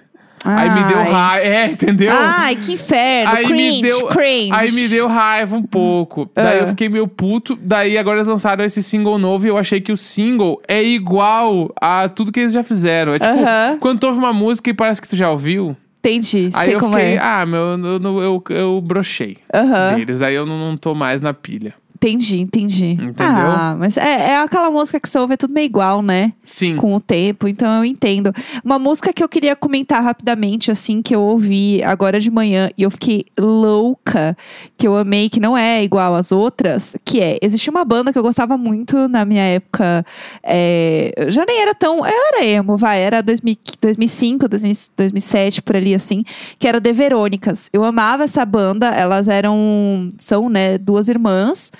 Aí 0.44 0.70
me 0.70 0.84
deu 0.84 0.98
Ai. 1.00 1.10
raiva. 1.10 1.46
É, 1.46 1.66
entendeu? 1.66 2.12
Ai, 2.14 2.54
que 2.56 2.72
inferno. 2.74 3.32
Aí 3.34 3.44
cringe, 3.46 3.82
me 3.82 3.88
deu, 3.88 4.06
cringe. 4.06 4.52
aí 4.54 4.70
me 4.70 4.88
deu 4.88 5.08
raiva 5.08 5.56
um 5.56 5.62
pouco. 5.64 6.30
Daí 6.32 6.58
Ah. 6.58 6.62
eu 6.62 6.68
fiquei 6.68 6.88
meio 6.88 7.08
puto. 7.08 7.58
Daí 7.60 7.98
agora 7.98 8.18
eles 8.18 8.28
lançaram 8.28 8.64
esse 8.64 8.80
single 8.82 9.18
novo 9.18 9.46
e 9.46 9.48
eu 9.48 9.58
achei 9.58 9.80
que 9.80 9.90
o 9.90 9.96
single 9.96 10.62
é 10.68 10.82
igual 10.82 11.72
a 11.80 12.08
tudo 12.08 12.30
que 12.30 12.38
eles 12.40 12.52
já 12.52 12.62
fizeram. 12.62 13.14
É 13.14 13.18
tipo, 13.18 13.30
Aham. 13.32 13.78
quando 13.80 13.98
tu 13.98 14.06
ouve 14.06 14.18
uma 14.20 14.32
música 14.32 14.70
e 14.70 14.74
parece 14.74 15.02
que 15.02 15.08
tu 15.08 15.16
já 15.16 15.28
ouviu. 15.30 15.76
Entendi, 15.98 16.50
Aí 16.54 16.66
sei 16.66 16.74
eu 16.76 16.78
como 16.78 16.94
fiquei, 16.94 17.14
é. 17.14 17.18
ah, 17.18 17.44
meu, 17.44 17.58
eu, 17.60 17.78
eu, 18.02 18.22
eu, 18.22 18.44
eu 18.56 18.80
brochei 18.80 19.38
Aham. 19.52 19.96
deles. 19.96 20.22
Aí 20.22 20.36
eu 20.36 20.46
não, 20.46 20.56
não 20.56 20.76
tô 20.76 20.94
mais 20.94 21.20
na 21.20 21.34
pilha. 21.34 21.74
Entendi, 22.00 22.38
entendi. 22.38 22.90
Entendeu? 22.92 23.16
Ah, 23.18 23.74
mas 23.76 23.96
é, 23.96 24.30
é 24.30 24.36
aquela 24.38 24.70
música 24.70 25.00
que 25.00 25.08
você 25.08 25.18
ouve, 25.18 25.34
é 25.34 25.36
tudo 25.36 25.52
meio 25.52 25.66
igual, 25.66 26.00
né? 26.00 26.32
Sim. 26.44 26.76
Com 26.76 26.94
o 26.94 27.00
tempo, 27.00 27.48
então 27.48 27.78
eu 27.78 27.84
entendo. 27.84 28.32
Uma 28.64 28.78
música 28.78 29.12
que 29.12 29.22
eu 29.22 29.28
queria 29.28 29.56
comentar 29.56 30.00
rapidamente, 30.02 30.70
assim, 30.70 31.02
que 31.02 31.12
eu 31.12 31.20
ouvi 31.20 31.82
agora 31.82 32.20
de 32.20 32.30
manhã 32.30 32.70
e 32.78 32.84
eu 32.84 32.90
fiquei 32.90 33.24
louca, 33.36 34.36
que 34.76 34.86
eu 34.86 34.96
amei, 34.96 35.28
que 35.28 35.40
não 35.40 35.58
é 35.58 35.82
igual 35.82 36.14
às 36.14 36.30
outras, 36.30 36.94
que 37.04 37.20
é, 37.20 37.36
existia 37.42 37.72
uma 37.72 37.84
banda 37.84 38.12
que 38.12 38.18
eu 38.18 38.22
gostava 38.22 38.56
muito 38.56 39.08
na 39.08 39.24
minha 39.24 39.42
época, 39.42 40.06
é, 40.40 41.12
já 41.26 41.44
nem 41.44 41.60
era 41.60 41.74
tão, 41.74 42.06
eu 42.06 42.26
era 42.32 42.44
emo, 42.44 42.76
vai, 42.76 43.00
era 43.00 43.20
2000, 43.20 43.56
2005, 43.82 44.48
2000, 44.48 44.72
2007, 44.96 45.62
por 45.62 45.74
ali, 45.74 45.96
assim, 45.96 46.22
que 46.60 46.68
era 46.68 46.80
The 46.80 46.92
Verônicas. 46.92 47.68
Eu 47.72 47.82
amava 47.82 48.22
essa 48.22 48.44
banda, 48.44 48.86
elas 48.86 49.26
eram, 49.26 50.08
são, 50.16 50.48
né, 50.48 50.78
duas 50.78 51.08
irmãs, 51.08 51.72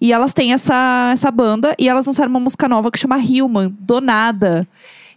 e 0.00 0.12
elas 0.12 0.32
têm 0.32 0.52
essa, 0.52 1.10
essa 1.12 1.30
banda 1.30 1.74
e 1.78 1.88
elas 1.88 2.06
lançaram 2.06 2.30
uma 2.30 2.40
música 2.40 2.68
nova 2.68 2.90
que 2.90 2.98
chama 2.98 3.16
Human, 3.16 3.74
do 3.80 4.00
nada. 4.00 4.66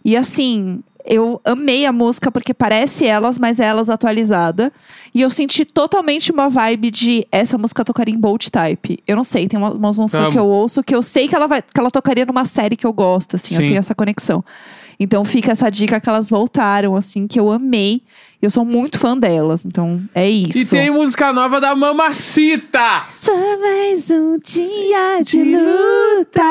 E 0.04 0.16
assim, 0.16 0.80
eu 1.04 1.40
amei 1.44 1.86
a 1.86 1.92
música 1.92 2.30
porque 2.30 2.52
parece 2.52 3.06
elas, 3.06 3.38
mas 3.38 3.60
é 3.60 3.64
elas 3.66 3.88
atualizada. 3.88 4.72
E 5.14 5.20
eu 5.20 5.30
senti 5.30 5.64
totalmente 5.64 6.32
uma 6.32 6.48
vibe 6.48 6.90
de 6.90 7.26
essa 7.30 7.56
música 7.58 7.84
tocaria 7.84 8.14
em 8.14 8.18
Bolt 8.18 8.48
Type. 8.50 8.98
Eu 9.06 9.14
não 9.16 9.24
sei, 9.24 9.46
tem 9.48 9.58
uma- 9.58 9.72
umas 9.72 9.96
músicas 9.96 10.32
que 10.32 10.38
eu 10.38 10.46
ouço 10.46 10.82
que 10.82 10.94
eu 10.94 11.02
sei 11.02 11.28
que 11.28 11.34
ela, 11.34 11.46
vai, 11.46 11.62
que 11.62 11.78
ela 11.78 11.90
tocaria 11.90 12.26
numa 12.26 12.44
série 12.44 12.76
que 12.76 12.86
eu 12.86 12.92
gosto, 12.92 13.36
assim, 13.36 13.54
eu 13.54 13.60
Sim. 13.60 13.66
tenho 13.68 13.78
essa 13.78 13.94
conexão. 13.94 14.44
Então 14.98 15.24
fica 15.24 15.50
essa 15.52 15.68
dica 15.70 16.00
que 16.00 16.08
elas 16.08 16.28
voltaram, 16.30 16.94
assim, 16.94 17.26
que 17.26 17.38
eu 17.38 17.50
amei. 17.50 18.02
Eu 18.42 18.50
sou 18.50 18.64
muito 18.64 18.98
fã 18.98 19.16
delas, 19.16 19.64
então 19.64 20.02
é 20.12 20.28
isso. 20.28 20.58
E 20.58 20.66
tem 20.66 20.90
música 20.90 21.32
nova 21.32 21.60
da 21.60 21.76
Mamacita! 21.76 23.04
Só 23.08 23.32
mais 23.60 24.10
um 24.10 24.36
dia 24.36 25.22
de 25.24 25.44
luta. 25.44 26.42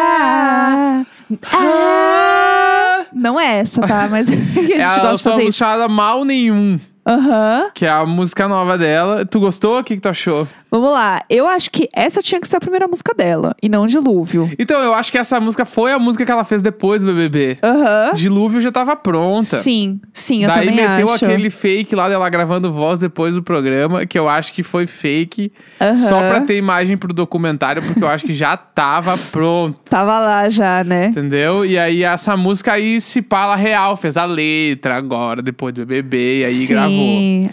Ah, 1.51 3.05
não 3.13 3.37
é 3.37 3.59
essa, 3.59 3.81
tá? 3.81 4.07
Mas 4.09 4.29
a 4.31 4.33
gente 4.33 4.73
Ela 4.73 4.99
gosta 4.99 5.29
de 5.31 5.35
fazer 5.35 5.49
isso. 5.49 5.57
chamada 5.57 5.89
Mal 5.89 6.23
Nenhum, 6.23 6.79
Aham. 7.05 7.71
que 7.73 7.85
é 7.85 7.89
a 7.89 8.05
música 8.05 8.47
nova 8.47 8.77
dela. 8.77 9.25
Tu 9.25 9.39
gostou? 9.39 9.79
O 9.79 9.83
que, 9.83 9.95
que 9.95 10.01
tu 10.01 10.09
achou? 10.09 10.47
Vamos 10.69 10.91
lá. 10.91 11.21
Eu 11.29 11.47
acho 11.47 11.69
que 11.71 11.89
essa 11.93 12.21
tinha 12.21 12.39
que 12.39 12.47
ser 12.47 12.57
a 12.57 12.59
primeira 12.59 12.87
música 12.87 13.13
dela. 13.13 13.55
E 13.61 13.67
não 13.67 13.85
Dilúvio. 13.87 14.49
Então, 14.57 14.79
eu 14.81 14.93
acho 14.93 15.11
que 15.11 15.17
essa 15.17 15.39
música 15.39 15.65
foi 15.65 15.91
a 15.91 15.99
música 15.99 16.25
que 16.25 16.31
ela 16.31 16.43
fez 16.43 16.61
depois 16.61 17.01
do 17.03 17.07
BBB. 17.13 17.57
Aham. 17.63 18.11
Dilúvio 18.15 18.61
já 18.61 18.71
tava 18.71 18.95
pronta. 18.95 19.57
Sim, 19.57 19.99
sim, 20.13 20.43
eu 20.43 20.49
Daí 20.49 20.67
também 20.69 20.87
meteu 20.87 21.09
acho. 21.11 21.25
aquele 21.25 21.49
fake 21.49 21.95
lá 21.95 22.07
dela 22.07 22.29
gravando 22.29 22.71
voz 22.71 22.99
depois 22.99 23.35
do 23.35 23.43
programa, 23.43 24.05
que 24.05 24.17
eu 24.17 24.29
acho 24.29 24.53
que 24.53 24.63
foi 24.63 24.87
fake, 24.87 25.51
Aham. 25.79 25.95
só 25.95 26.19
pra 26.27 26.41
ter 26.41 26.57
imagem 26.57 26.97
pro 26.97 27.13
documentário, 27.13 27.81
porque 27.81 28.03
eu 28.03 28.07
acho 28.07 28.25
que 28.25 28.33
já 28.33 28.55
tava 28.55 29.17
pronto. 29.31 29.77
Tava 29.89 30.19
lá 30.19 30.47
já, 30.49 30.83
né? 30.83 31.07
Entendeu? 31.07 31.65
E 31.65 31.77
aí 31.77 32.03
essa 32.03 32.37
música 32.37 32.73
aí 32.73 33.01
se 33.01 33.21
pala 33.21 33.55
real, 33.55 33.97
fez 33.97 34.15
a 34.15 34.25
letra 34.25 34.95
agora, 34.95 35.41
depois 35.41 35.73
do 35.73 35.85
BBB, 35.85 36.41
e 36.41 36.45
aí 36.45 36.55
sim. 36.55 36.67
gravou. 36.67 36.90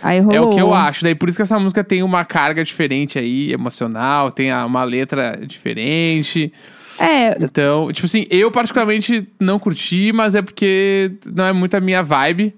Aí 0.02 0.20
rolou. 0.20 0.34
É 0.34 0.40
o 0.40 0.50
que 0.50 0.60
eu 0.60 0.74
acho. 0.74 1.02
Daí 1.02 1.14
por 1.14 1.28
isso 1.28 1.36
que 1.36 1.42
essa 1.42 1.58
música 1.58 1.82
tem 1.84 2.02
uma 2.02 2.24
carga 2.24 2.64
diferente 2.64 3.18
aí, 3.18 3.52
emocional, 3.52 4.30
tem 4.30 4.52
uma 4.52 4.84
letra 4.84 5.38
diferente. 5.46 6.52
É, 6.98 7.36
Então, 7.40 7.92
tipo 7.92 8.06
assim, 8.06 8.26
eu 8.28 8.50
particularmente 8.50 9.26
não 9.38 9.58
curti, 9.58 10.12
mas 10.12 10.34
é 10.34 10.42
porque 10.42 11.12
não 11.24 11.44
é 11.44 11.52
muito 11.52 11.74
a 11.74 11.80
minha 11.80 12.02
vibe. 12.02 12.54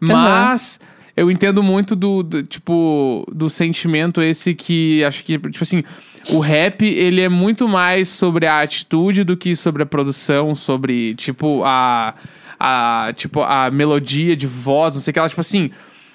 Mas 0.00 0.80
eu 1.16 1.30
entendo 1.30 1.62
muito 1.62 1.94
do, 1.94 2.22
do, 2.22 2.42
tipo, 2.42 3.24
do 3.32 3.48
sentimento 3.48 4.20
esse 4.20 4.54
que 4.54 5.04
acho 5.04 5.22
que, 5.22 5.38
tipo 5.38 5.62
assim, 5.62 5.84
o 6.30 6.40
rap, 6.40 6.84
ele 6.84 7.20
é 7.20 7.28
muito 7.28 7.68
mais 7.68 8.08
sobre 8.08 8.46
a 8.46 8.60
atitude 8.60 9.24
do 9.24 9.36
que 9.36 9.54
sobre 9.54 9.82
a 9.82 9.86
produção, 9.86 10.56
sobre, 10.56 11.14
tipo, 11.14 11.62
a, 11.64 12.14
a, 12.58 13.12
tipo, 13.14 13.42
a 13.42 13.70
melodia 13.70 14.36
de 14.36 14.46
voz, 14.46 14.94
não 14.94 15.02
sei 15.02 15.10
o 15.10 15.12
que 15.12 15.18
ela, 15.18 15.28
tipo 15.28 15.40
assim, 15.40 15.70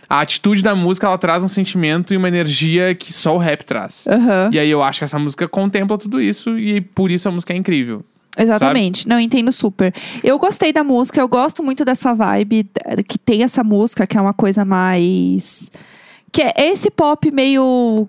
a 0.09 0.21
atitude 0.21 0.63
da 0.63 0.73
música, 0.73 1.05
ela 1.05 1.17
traz 1.17 1.43
um 1.43 1.47
sentimento 1.47 2.13
e 2.13 2.17
uma 2.17 2.27
energia 2.27 2.95
que 2.95 3.13
só 3.13 3.35
o 3.35 3.37
rap 3.37 3.63
traz. 3.63 4.07
aham. 4.07 4.49
E 4.51 4.57
aí 4.57 4.69
eu 4.69 4.81
acho 4.81 4.99
que 4.99 5.05
essa 5.05 5.19
música 5.19 5.47
contempla 5.47 5.97
tudo 5.97 6.19
isso 6.19 6.57
e 6.57 6.81
por 6.81 7.11
isso 7.11 7.29
a 7.29 7.31
música 7.31 7.53
é 7.53 7.55
incrível. 7.55 8.03
Exatamente. 8.37 9.07
Não, 9.07 9.19
entendo 9.19 9.51
super. 9.51 9.93
Eu 10.23 10.39
gostei 10.39 10.71
da 10.71 10.83
música, 10.83 11.19
eu 11.19 11.27
gosto 11.27 11.61
muito 11.61 11.83
dessa 11.83 12.13
vibe 12.13 12.69
que 13.07 13.19
tem 13.19 13.43
essa 13.43 13.63
música, 13.63 14.07
que 14.07 14.17
é 14.17 14.21
uma 14.21 14.33
coisa 14.33 14.63
mais. 14.63 15.69
Que 16.31 16.43
é 16.43 16.53
esse 16.57 16.89
pop 16.89 17.29
meio. 17.31 18.07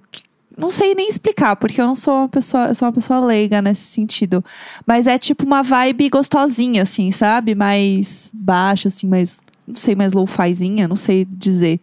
Não 0.56 0.70
sei 0.70 0.94
nem 0.94 1.08
explicar, 1.08 1.56
porque 1.56 1.80
eu 1.80 1.86
não 1.86 1.96
sou 1.96 2.14
uma 2.14 2.28
pessoa, 2.28 2.68
eu 2.68 2.74
sou 2.74 2.86
uma 2.86 2.92
pessoa 2.92 3.18
leiga 3.20 3.60
nesse 3.60 3.82
sentido. 3.82 4.44
Mas 4.86 5.06
é 5.06 5.18
tipo 5.18 5.44
uma 5.44 5.62
vibe 5.62 6.08
gostosinha, 6.10 6.82
assim, 6.82 7.10
sabe? 7.10 7.54
Mais 7.54 8.30
baixa, 8.32 8.88
assim, 8.88 9.08
mais. 9.08 9.40
Não 9.70 9.76
sei, 9.76 9.94
mais 9.94 10.12
low-fizinha, 10.12 10.87
não 10.87 10.96
sei 10.96 11.26
dizer. 11.30 11.80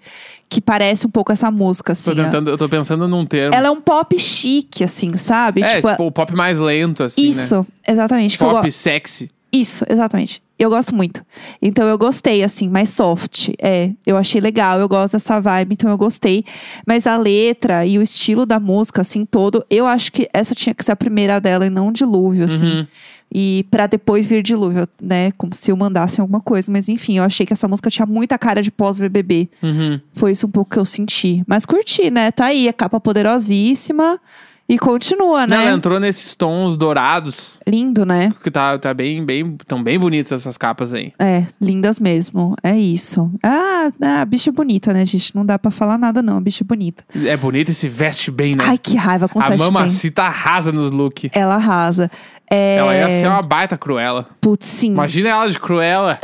Que 0.50 0.62
parece 0.62 1.06
um 1.06 1.10
pouco 1.10 1.32
essa 1.32 1.50
música, 1.52 1.91
assim. 1.93 2.12
Tô 2.12 2.15
tentando, 2.15 2.50
eu 2.50 2.58
tô 2.58 2.69
pensando 2.69 3.08
num 3.08 3.26
termo. 3.26 3.54
Ela 3.56 3.67
é 3.67 3.71
um 3.71 3.82
pop 3.82 4.17
chique, 4.17 4.84
assim, 4.84 5.15
sabe? 5.17 5.62
é, 5.62 5.76
tipo, 5.76 5.89
tipo, 5.89 6.04
o 6.06 6.12
pop 6.12 6.34
mais 6.36 6.58
lento, 6.60 7.04
assim, 7.04 7.23
né? 7.26 7.30
isso, 7.32 7.65
exatamente. 7.88 8.39
eu 8.39 8.47
go- 8.47 8.54
Pop 8.56 8.71
sexy. 8.71 9.30
isso, 9.52 9.84
exatamente. 9.89 10.41
Eu 10.60 10.69
gosto 10.71 10.95
muito. 10.95 11.23
Então 11.62 11.88
eu 11.88 11.97
gostei, 11.97 12.43
assim, 12.43 12.67
mais 12.69 12.89
soft. 12.89 13.50
É, 13.62 13.91
eu 14.06 14.17
achei 14.17 14.39
legal, 14.41 14.80
eu 14.80 14.88
gosto 14.88 15.13
dessa 15.13 15.39
vibe, 15.39 15.73
então 15.73 15.89
eu 15.91 15.97
gostei. 15.97 16.43
Mas 16.86 17.06
a 17.06 17.15
letra 17.17 17.86
e 17.86 18.00
o 18.00 18.02
estilo 18.02 18.45
da 18.45 18.60
música, 18.60 19.02
assim, 19.02 19.23
todo, 19.26 19.63
eu 19.69 19.86
acho 19.86 20.12
que 20.12 20.28
essa 20.34 20.56
tinha 20.56 20.73
que 20.73 20.84
ser 20.84 20.93
a 20.93 20.95
primeira 20.95 21.39
dela 21.39 21.65
e 21.65 21.69
não 21.69 21.91
dilúvio, 21.91 22.45
assim. 22.45 22.65
Uhum. 22.65 22.88
E 23.34 23.66
pra 23.70 23.88
depois 23.88 24.26
vir 24.26 24.42
dilúvio, 24.42 24.88
né? 25.02 25.32
Como 25.34 25.54
se 25.54 25.70
eu 25.72 25.76
mandasse 25.76 26.22
alguma 26.22 26.40
coisa. 26.40 26.72
Mas 26.72 26.88
enfim, 26.88 27.18
eu 27.18 27.24
achei 27.24 27.46
que 27.46 27.54
essa 27.54 27.68
música 27.68 27.90
tinha 27.90 28.06
muita 28.06 28.38
cara 28.38 28.62
de 28.62 28.72
pós-BBB. 28.72 29.50
Uhum. 29.62 30.00
Foi 30.13 30.32
isso 30.32 30.48
um 30.48 30.52
pouco 30.52 30.72
que 30.72 30.80
eu 30.80 30.86
senti. 30.86 31.44
Mas 31.46 31.66
curti, 31.66 32.10
né? 32.10 32.32
Tá 32.32 32.46
aí, 32.46 32.68
a 32.70 32.74
capa 32.74 33.00
poderosíssima. 33.00 34.20
E 34.69 34.77
continua, 34.77 35.47
Não, 35.47 35.56
né? 35.58 35.63
ela 35.63 35.71
entrou 35.71 35.97
nesses 35.97 36.36
tons 36.36 36.75
dourados, 36.75 37.58
Lindo, 37.65 38.06
né? 38.06 38.34
que 38.43 38.51
tá, 38.51 38.77
tá 38.77 38.93
bem, 38.93 39.23
bem, 39.23 39.58
tão 39.65 39.82
bem 39.82 39.97
bonitas 39.97 40.32
essas 40.34 40.58
capas 40.58 40.93
aí. 40.93 41.13
É, 41.17 41.45
lindas 41.62 41.99
mesmo. 41.99 42.53
É 42.62 42.77
isso. 42.77 43.32
Ah, 43.41 43.89
a 44.21 44.25
bicha 44.25 44.49
é 44.49 44.53
bonita, 44.53 44.91
né, 44.93 45.06
gente? 45.06 45.34
Não 45.34 45.45
dá 45.45 45.58
pra 45.58 45.71
falar 45.71 45.97
nada, 45.97 46.21
não. 46.21 46.38
A 46.38 46.41
bicha 46.41 46.63
é 46.63 46.67
bonita. 46.67 47.03
É 47.15 47.38
bonita 47.38 47.71
e 47.71 47.73
se 47.73 47.88
veste 47.88 48.30
bem, 48.30 48.56
né? 48.56 48.65
Ai, 48.67 48.77
que 48.77 48.97
raiva 48.97 49.30
com 49.30 49.39
a 49.39 49.43
sete 49.43 49.60
bem. 49.60 49.71
mamacita 49.71 50.23
arrasa 50.23 50.71
nos 50.71 50.91
looks. 50.91 51.30
Ela 51.34 51.56
arrasa. 51.56 52.12
É... 52.49 52.75
Ela 52.75 52.93
ia 52.95 53.10
ser 53.10 53.27
uma 53.27 53.41
baita 53.41 53.77
cruela. 53.77 54.27
Putz, 54.41 54.67
sim. 54.67 54.88
Imagina 54.88 55.30
ela 55.30 55.49
de 55.49 55.60
cruela. 55.60 56.19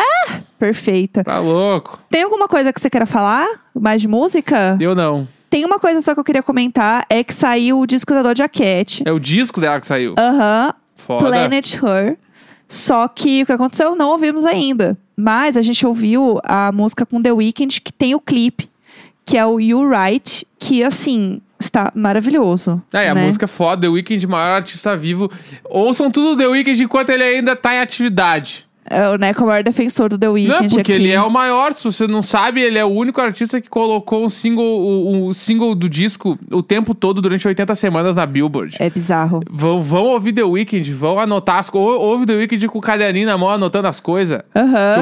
Perfeita. 0.60 1.24
Tá 1.24 1.40
louco. 1.40 2.00
Tem 2.10 2.24
alguma 2.24 2.48
coisa 2.48 2.72
que 2.72 2.80
você 2.80 2.90
queira 2.90 3.06
falar? 3.06 3.46
Mais 3.74 4.02
de 4.02 4.08
música? 4.08 4.78
Eu 4.80 4.96
não. 4.96 5.28
Tem 5.54 5.64
uma 5.64 5.78
coisa 5.78 6.02
só 6.02 6.16
que 6.16 6.20
eu 6.20 6.24
queria 6.24 6.42
comentar. 6.42 7.06
É 7.08 7.24
que 7.24 7.32
saiu 7.32 7.80
o 7.80 7.86
disco 7.86 8.12
da 8.12 8.24
Doja 8.24 8.50
Cat. 8.50 9.04
É 9.06 9.12
o 9.12 9.20
disco 9.20 9.62
dela 9.62 9.80
que 9.80 9.86
saiu. 9.86 10.16
Aham. 10.18 10.74
Foda. 10.96 11.28
Planet 11.28 11.76
Her. 11.76 12.18
Só 12.68 13.08
que 13.08 13.44
o 13.44 13.46
que 13.46 13.52
aconteceu? 13.52 13.96
Não 13.96 14.10
ouvimos 14.10 14.46
ainda. 14.46 14.98
Mas 15.16 15.56
a 15.56 15.62
gente 15.62 15.86
ouviu 15.86 16.40
a 16.44 16.72
música 16.72 17.06
com 17.06 17.22
The 17.22 17.32
Weeknd, 17.32 17.82
que 17.82 17.94
tem 17.94 18.16
o 18.16 18.20
clipe, 18.20 18.68
que 19.24 19.38
é 19.38 19.46
o 19.46 19.60
You 19.60 19.88
Right, 19.88 20.44
que 20.58 20.84
assim, 20.84 21.40
está 21.60 21.92
maravilhoso. 21.94 22.82
É, 22.92 23.10
a 23.10 23.14
né? 23.14 23.24
música 23.24 23.46
é 23.46 23.48
foda, 23.48 23.84
The 23.84 23.90
Weeknd, 23.90 24.26
maior 24.26 24.56
artista 24.56 24.98
vivo. 24.98 25.32
Ouçam 25.66 26.10
tudo 26.10 26.36
The 26.36 26.48
Weeknd 26.48 26.84
enquanto 26.84 27.12
ele 27.12 27.22
ainda 27.22 27.56
tá 27.56 27.76
em 27.76 27.80
atividade. 27.80 28.66
É 28.86 29.10
o 29.10 29.18
Neco 29.18 29.42
é 29.42 29.44
o 29.44 29.48
maior 29.48 29.64
defensor 29.64 30.10
do 30.10 30.18
The 30.18 30.30
Weeknd. 30.30 30.62
Não, 30.62 30.70
porque 30.70 30.92
aqui. 30.92 31.02
ele 31.04 31.12
é 31.12 31.22
o 31.22 31.30
maior, 31.30 31.74
se 31.74 31.84
você 31.84 32.08
não 32.08 32.22
sabe, 32.22 32.62
ele 32.62 32.78
é 32.78 32.86
o 32.86 32.90
único 32.90 33.22
artista 33.22 33.62
que 33.62 33.70
colocou 33.70 34.26
um 34.26 34.30
single, 34.30 35.26
o, 35.28 35.34
single 35.34 35.74
do 35.74 35.90
disco 35.90 36.38
o 36.52 36.62
tempo 36.62 36.94
todo 36.94 37.22
durante 37.22 37.48
80 37.48 37.74
semanas 37.76 38.16
na 38.16 38.26
Billboard. 38.26 38.76
É 38.80 38.90
bizarro. 38.90 39.42
Vão, 39.50 39.82
vão 39.82 40.06
ouvir 40.06 40.34
The 40.34 40.44
Weeknd, 40.44 40.94
vão 40.94 41.20
anotar 41.20 41.58
as 41.58 41.70
coisas. 41.70 42.02
Ouve 42.02 42.26
The 42.26 42.34
Weeknd 42.34 42.68
com 42.68 42.80
o 42.80 42.82
caderninho 42.82 43.28
na 43.28 43.38
mão 43.38 43.50
anotando 43.50 43.88
as 43.88 44.00
coisas. 44.00 44.42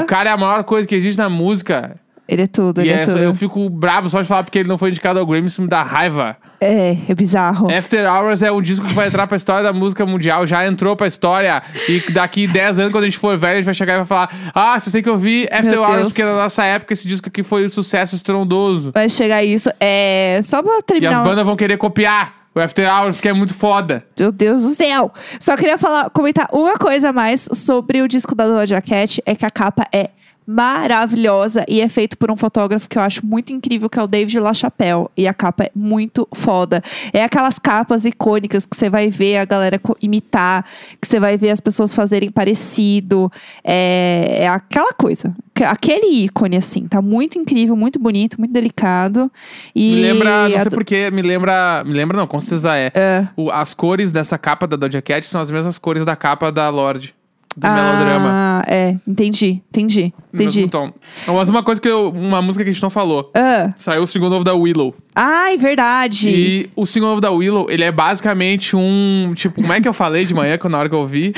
O 0.02 0.06
cara 0.06 0.30
é 0.30 0.34
a 0.34 0.38
maior 0.38 0.64
coisa 0.64 0.88
que 0.88 0.96
existe 0.96 1.18
na 1.18 1.30
música. 1.30 1.96
Ele 2.32 2.44
é 2.44 2.48
tudo, 2.48 2.80
E 2.80 2.84
ele 2.86 2.92
é, 2.94 3.02
é- 3.02 3.06
tudo. 3.06 3.18
eu 3.18 3.36
fico 3.36 3.70
brabo 3.70 4.10
só 4.10 4.22
de 4.22 4.28
falar 4.30 4.44
porque 4.44 4.58
ele 4.60 4.70
não 4.70 4.78
foi 4.78 4.88
indicado 4.88 5.20
ao 5.20 5.26
Grammy, 5.26 5.48
isso 5.48 5.62
me 5.62 5.68
dá 5.68 5.84
raiva. 5.84 6.38
É, 6.62 6.96
é 7.10 7.14
bizarro. 7.14 7.68
After 7.70 8.10
Hours 8.10 8.42
é 8.42 8.50
um 8.50 8.62
disco 8.62 8.86
que 8.88 8.94
vai 8.94 9.08
entrar 9.10 9.28
pra 9.28 9.36
história 9.36 9.62
da 9.64 9.74
música 9.74 10.06
mundial, 10.06 10.48
já 10.48 10.66
entrou 10.66 10.96
pra 10.96 11.08
história. 11.08 11.62
E 11.90 12.10
daqui 12.14 12.48
10 12.48 12.80
anos, 12.80 12.94
quando 12.94 13.04
a 13.04 13.08
gente 13.08 13.18
for 13.18 13.38
velho, 13.38 13.54
a 13.54 13.56
gente 13.58 13.66
vai 13.66 13.74
chegar 13.74 13.96
e 13.96 13.98
vai 13.98 14.06
falar: 14.06 14.30
Ah, 14.56 14.80
vocês 14.80 14.94
têm 14.94 15.04
que 15.04 15.10
ouvir 15.10 15.50
After 15.52 15.72
Meu 15.72 15.82
Hours, 15.82 15.96
Deus. 15.98 16.08
porque 16.10 16.24
na 16.24 16.36
nossa 16.38 16.64
época 16.64 16.94
esse 16.94 17.06
disco 17.06 17.28
aqui 17.28 17.44
foi 17.44 17.66
um 17.66 17.70
sucesso 17.70 18.16
estrondoso. 18.16 18.92
Vai 18.94 19.10
chegar 19.10 19.44
isso. 19.44 19.70
É. 19.78 20.40
Só 20.42 20.64
pra 20.64 20.72
E 20.72 20.76
as 20.78 20.84
terminar. 20.84 21.24
bandas 21.26 21.44
vão 21.46 21.58
querer 21.58 21.76
copiar 21.78 22.34
o 22.56 22.60
After 22.62 22.88
Hours, 22.90 23.18
porque 23.18 23.28
é 23.28 23.34
muito 23.34 23.54
foda. 23.54 24.06
Meu 24.18 24.32
Deus 24.32 24.64
do 24.64 24.70
céu! 24.70 25.12
Só 25.38 25.58
queria 25.58 25.78
falar, 25.78 26.10
comentar 26.12 26.48
uma 26.54 26.78
coisa 26.78 27.10
a 27.10 27.14
mais 27.14 27.50
sobre 27.54 28.02
o 28.02 28.08
disco 28.08 28.34
da 28.36 28.46
Doja 28.48 28.82
Cat, 28.82 29.22
é 29.26 29.36
que 29.36 29.46
a 29.46 29.50
capa 29.52 29.86
é 29.92 30.12
maravilhosa 30.52 31.66
e 31.68 31.82
é 31.82 31.88
feito 31.88 32.18
por 32.18 32.30
um 32.32 32.36
fotógrafo 32.36 32.88
que 32.90 32.98
eu 32.98 33.02
acho 33.02 33.26
muito 33.26 33.54
incrível, 33.54 33.90
que 33.90 34.00
é 34.00 34.04
o 34.04 34.08
David 34.08 34.40
LaChapelle. 34.40 35.08
E 35.16 35.28
a 35.28 35.34
capa 35.34 35.64
é 35.66 35.72
muito 35.76 36.28
foda. 36.34 36.84
É 37.14 37.24
aquelas 37.24 37.58
capas 37.60 38.06
icônicas 38.06 38.66
que 38.66 38.76
você 38.76 38.90
vai 38.90 39.10
ver 39.10 39.38
a 39.38 39.46
galera 39.46 39.80
imitar, 40.02 40.66
que 41.02 41.08
você 41.08 41.20
vai 41.20 41.38
ver 41.38 41.52
as 41.52 41.60
pessoas 41.60 41.94
fazerem 41.96 42.30
parecido. 42.30 43.32
É, 43.64 44.40
é 44.44 44.48
aquela 44.48 44.94
coisa. 44.94 45.34
Que- 45.54 45.64
Aquele 45.64 46.08
ícone, 46.26 46.58
assim. 46.58 46.88
Tá 46.88 47.02
muito 47.02 47.38
incrível, 47.38 47.76
muito 47.76 48.00
bonito, 48.00 48.38
muito 48.40 48.52
delicado. 48.52 49.32
E 49.76 49.92
Me 49.96 50.02
lembra, 50.02 50.50
não 50.50 50.60
sei 50.62 50.72
porquê, 50.72 51.12
me 51.12 51.22
lembra. 51.22 51.84
Me 51.86 51.94
lembra, 51.94 52.18
não, 52.18 52.28
com 52.28 52.40
certeza 52.40 52.76
é. 52.76 52.92
É. 52.96 53.28
O- 53.36 53.52
as 53.52 53.74
cores 53.74 54.12
dessa 54.12 54.38
capa 54.38 54.66
da 54.68 54.76
Doja 54.76 55.02
Cat 55.02 55.26
são 55.26 55.40
as 55.40 55.52
mesmas 55.52 55.78
cores 55.78 56.06
da 56.06 56.16
capa 56.16 56.52
da 56.52 56.68
Lorde. 56.70 57.14
Do 57.56 57.68
melodrama. 57.68 58.30
Ah, 58.32 58.64
é. 58.68 58.96
Entendi, 59.06 59.62
entendi, 59.70 60.14
entendi. 60.34 60.68
tom. 60.70 60.94
Mas 61.28 61.50
uma 61.50 61.62
coisa 61.62 61.82
que 61.82 61.88
eu. 61.88 62.10
Uma 62.10 62.42
música 62.42 62.64
que 62.64 62.70
a 62.70 62.74
gente 62.74 62.82
não 62.82 62.90
falou. 62.90 63.30
Ah. 63.36 63.74
Saiu 63.78 64.04
o 64.04 64.08
single 64.08 64.30
novo 64.30 64.44
da 64.44 64.54
Willow. 64.54 64.96
Ai, 65.16 65.58
verdade. 65.58 66.30
E 66.30 66.70
o 66.76 66.86
single 66.86 67.20
da 67.20 67.32
Willow, 67.32 67.68
ele 67.70 67.84
é 67.84 67.92
basicamente 67.92 68.76
um. 68.76 69.34
Tipo, 69.36 69.62
como 69.62 69.74
é 69.74 69.82
que 69.82 69.88
eu 69.88 69.94
falei 69.94 70.26
de 70.26 70.34
manhã, 70.34 70.58
na 70.70 70.78
hora 70.78 70.90
que 70.90 70.96
eu 70.96 71.00
ouvi? 71.00 71.34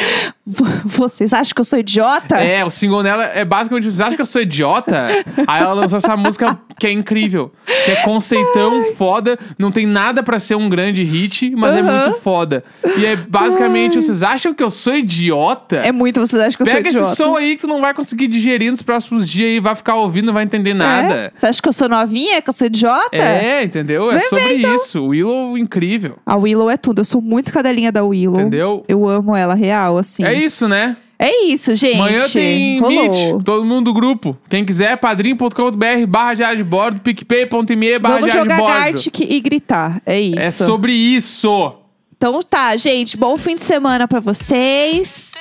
Vocês 0.86 1.32
acham 1.34 1.54
que 1.56 1.62
eu 1.62 1.66
sou 1.66 1.80
idiota? 1.80 2.36
É, 2.36 2.66
o 2.66 2.70
single 2.70 3.02
dela 3.02 3.24
é 3.26 3.46
basicamente. 3.46 3.86
Vocês 3.86 4.02
acham 4.02 4.16
que 4.16 4.22
eu 4.22 4.26
sou 4.26 4.42
idiota? 4.42 5.08
Aí 5.48 5.62
ela 5.62 5.74
lançou 5.74 5.98
essa 5.98 6.18
música 6.18 6.60
que 6.78 6.86
é 6.86 6.92
incrível. 6.92 7.52
Que 7.86 7.92
é 7.92 7.96
conceitão 8.04 8.94
foda. 8.96 9.40
Não 9.58 9.72
tem 9.72 9.86
nada 9.88 10.22
pra 10.22 10.40
ser 10.40 10.56
um 10.56 10.68
grande 10.70 11.02
hit, 11.04 11.52
mas 11.56 11.76
é 11.76 11.82
muito 11.82 12.20
foda. 12.20 12.64
E 12.98 13.06
é 13.06 13.16
basicamente. 13.16 13.96
Vocês 13.96 14.22
acham 14.22 14.54
que 14.54 14.62
eu 14.62 14.70
sou 14.70 14.96
idiota? 14.96 15.78
É 15.78 15.92
muito, 15.92 16.20
vocês 16.20 16.42
acham 16.42 16.58
que 16.58 16.64
eu 16.64 16.66
Pega 16.68 16.92
sou 16.92 17.02
esse 17.02 17.14
idiota? 17.14 17.16
som 17.16 17.38
aí 17.38 17.56
que 17.56 17.62
tu 17.62 17.68
não 17.68 17.80
vai 17.80 17.94
conseguir 17.94 18.28
digerir 18.28 18.70
nos 18.70 18.82
próximos 18.82 19.28
dias 19.28 19.50
e 19.58 19.60
vai 19.60 19.76
ficar 19.76 19.96
ouvindo, 19.96 20.26
não 20.26 20.34
vai 20.34 20.44
entender 20.44 20.74
nada. 20.74 21.14
É? 21.14 21.32
Você 21.34 21.46
acha 21.48 21.62
que 21.62 21.70
eu 21.70 21.74
sou 21.74 21.88
novinha? 21.88 22.42
Que 22.42 22.50
eu 22.50 22.54
sou 22.54 22.68
idiota? 22.68 23.16
É, 23.16 23.63
entendeu? 23.64 24.12
É 24.12 24.18
Vem 24.18 24.20
ver, 24.20 24.26
sobre 24.30 24.58
então. 24.58 24.76
isso. 24.76 25.06
Willow 25.08 25.58
incrível. 25.58 26.18
A 26.26 26.36
Willow 26.36 26.70
é 26.70 26.78
tudo. 26.78 27.02
Eu 27.02 27.06
sou 27.06 27.22
muito 27.22 27.52
cadelinha 27.52 27.92
da 27.92 28.04
Willow. 28.04 28.40
Entendeu? 28.40 28.84
Eu 28.88 29.08
amo 29.08 29.36
ela 29.36 29.54
real, 29.54 29.98
assim. 29.98 30.24
É 30.24 30.34
isso, 30.34 30.68
né? 30.68 30.98
É 31.18 31.46
isso, 31.46 31.74
gente. 31.76 31.96
Amanhã 31.96 32.28
tem 32.28 32.82
Rolou. 32.82 33.10
Meet, 33.10 33.44
todo 33.46 33.64
mundo 33.64 33.86
do 33.86 33.94
grupo. 33.94 34.38
Quem 34.50 34.66
quiser, 34.66 34.98
padrim.com.br 34.98 36.06
barra 36.08 36.34
diário 36.34 36.58
de 36.58 36.64
bordo, 36.64 37.00
picpay.me 37.00 38.00
barra 38.00 38.16
Vamos 38.16 38.32
diário 38.32 38.50
de 38.50 38.56
jogar 38.56 38.58
bordo. 38.58 38.74
Gartic 38.74 39.20
e 39.22 39.40
gritar. 39.40 40.02
É 40.06 40.20
isso. 40.20 40.40
É 40.40 40.52
sobre 40.52 40.92
isso. 40.92 41.74
Então 42.18 42.42
tá, 42.42 42.76
gente. 42.76 43.16
Bom 43.16 43.38
fim 43.38 43.56
de 43.56 43.64
semana 43.64 44.08
pra 44.08 44.20
vocês. 44.20 45.34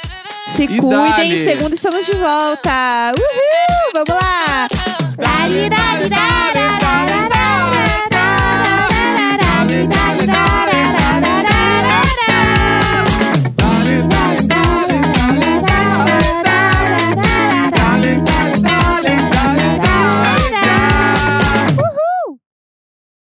Se 0.49 0.65
E 0.65 0.67
cuidem. 0.69 0.89
dale. 0.91 1.45
Segunda 1.45 1.75
estamos 1.75 2.07
de 2.07 2.13
volta. 2.13 3.13
Uhul! 3.19 4.05
Vamos 4.07 4.23
lá! 4.23 4.69
Da 5.17 6.82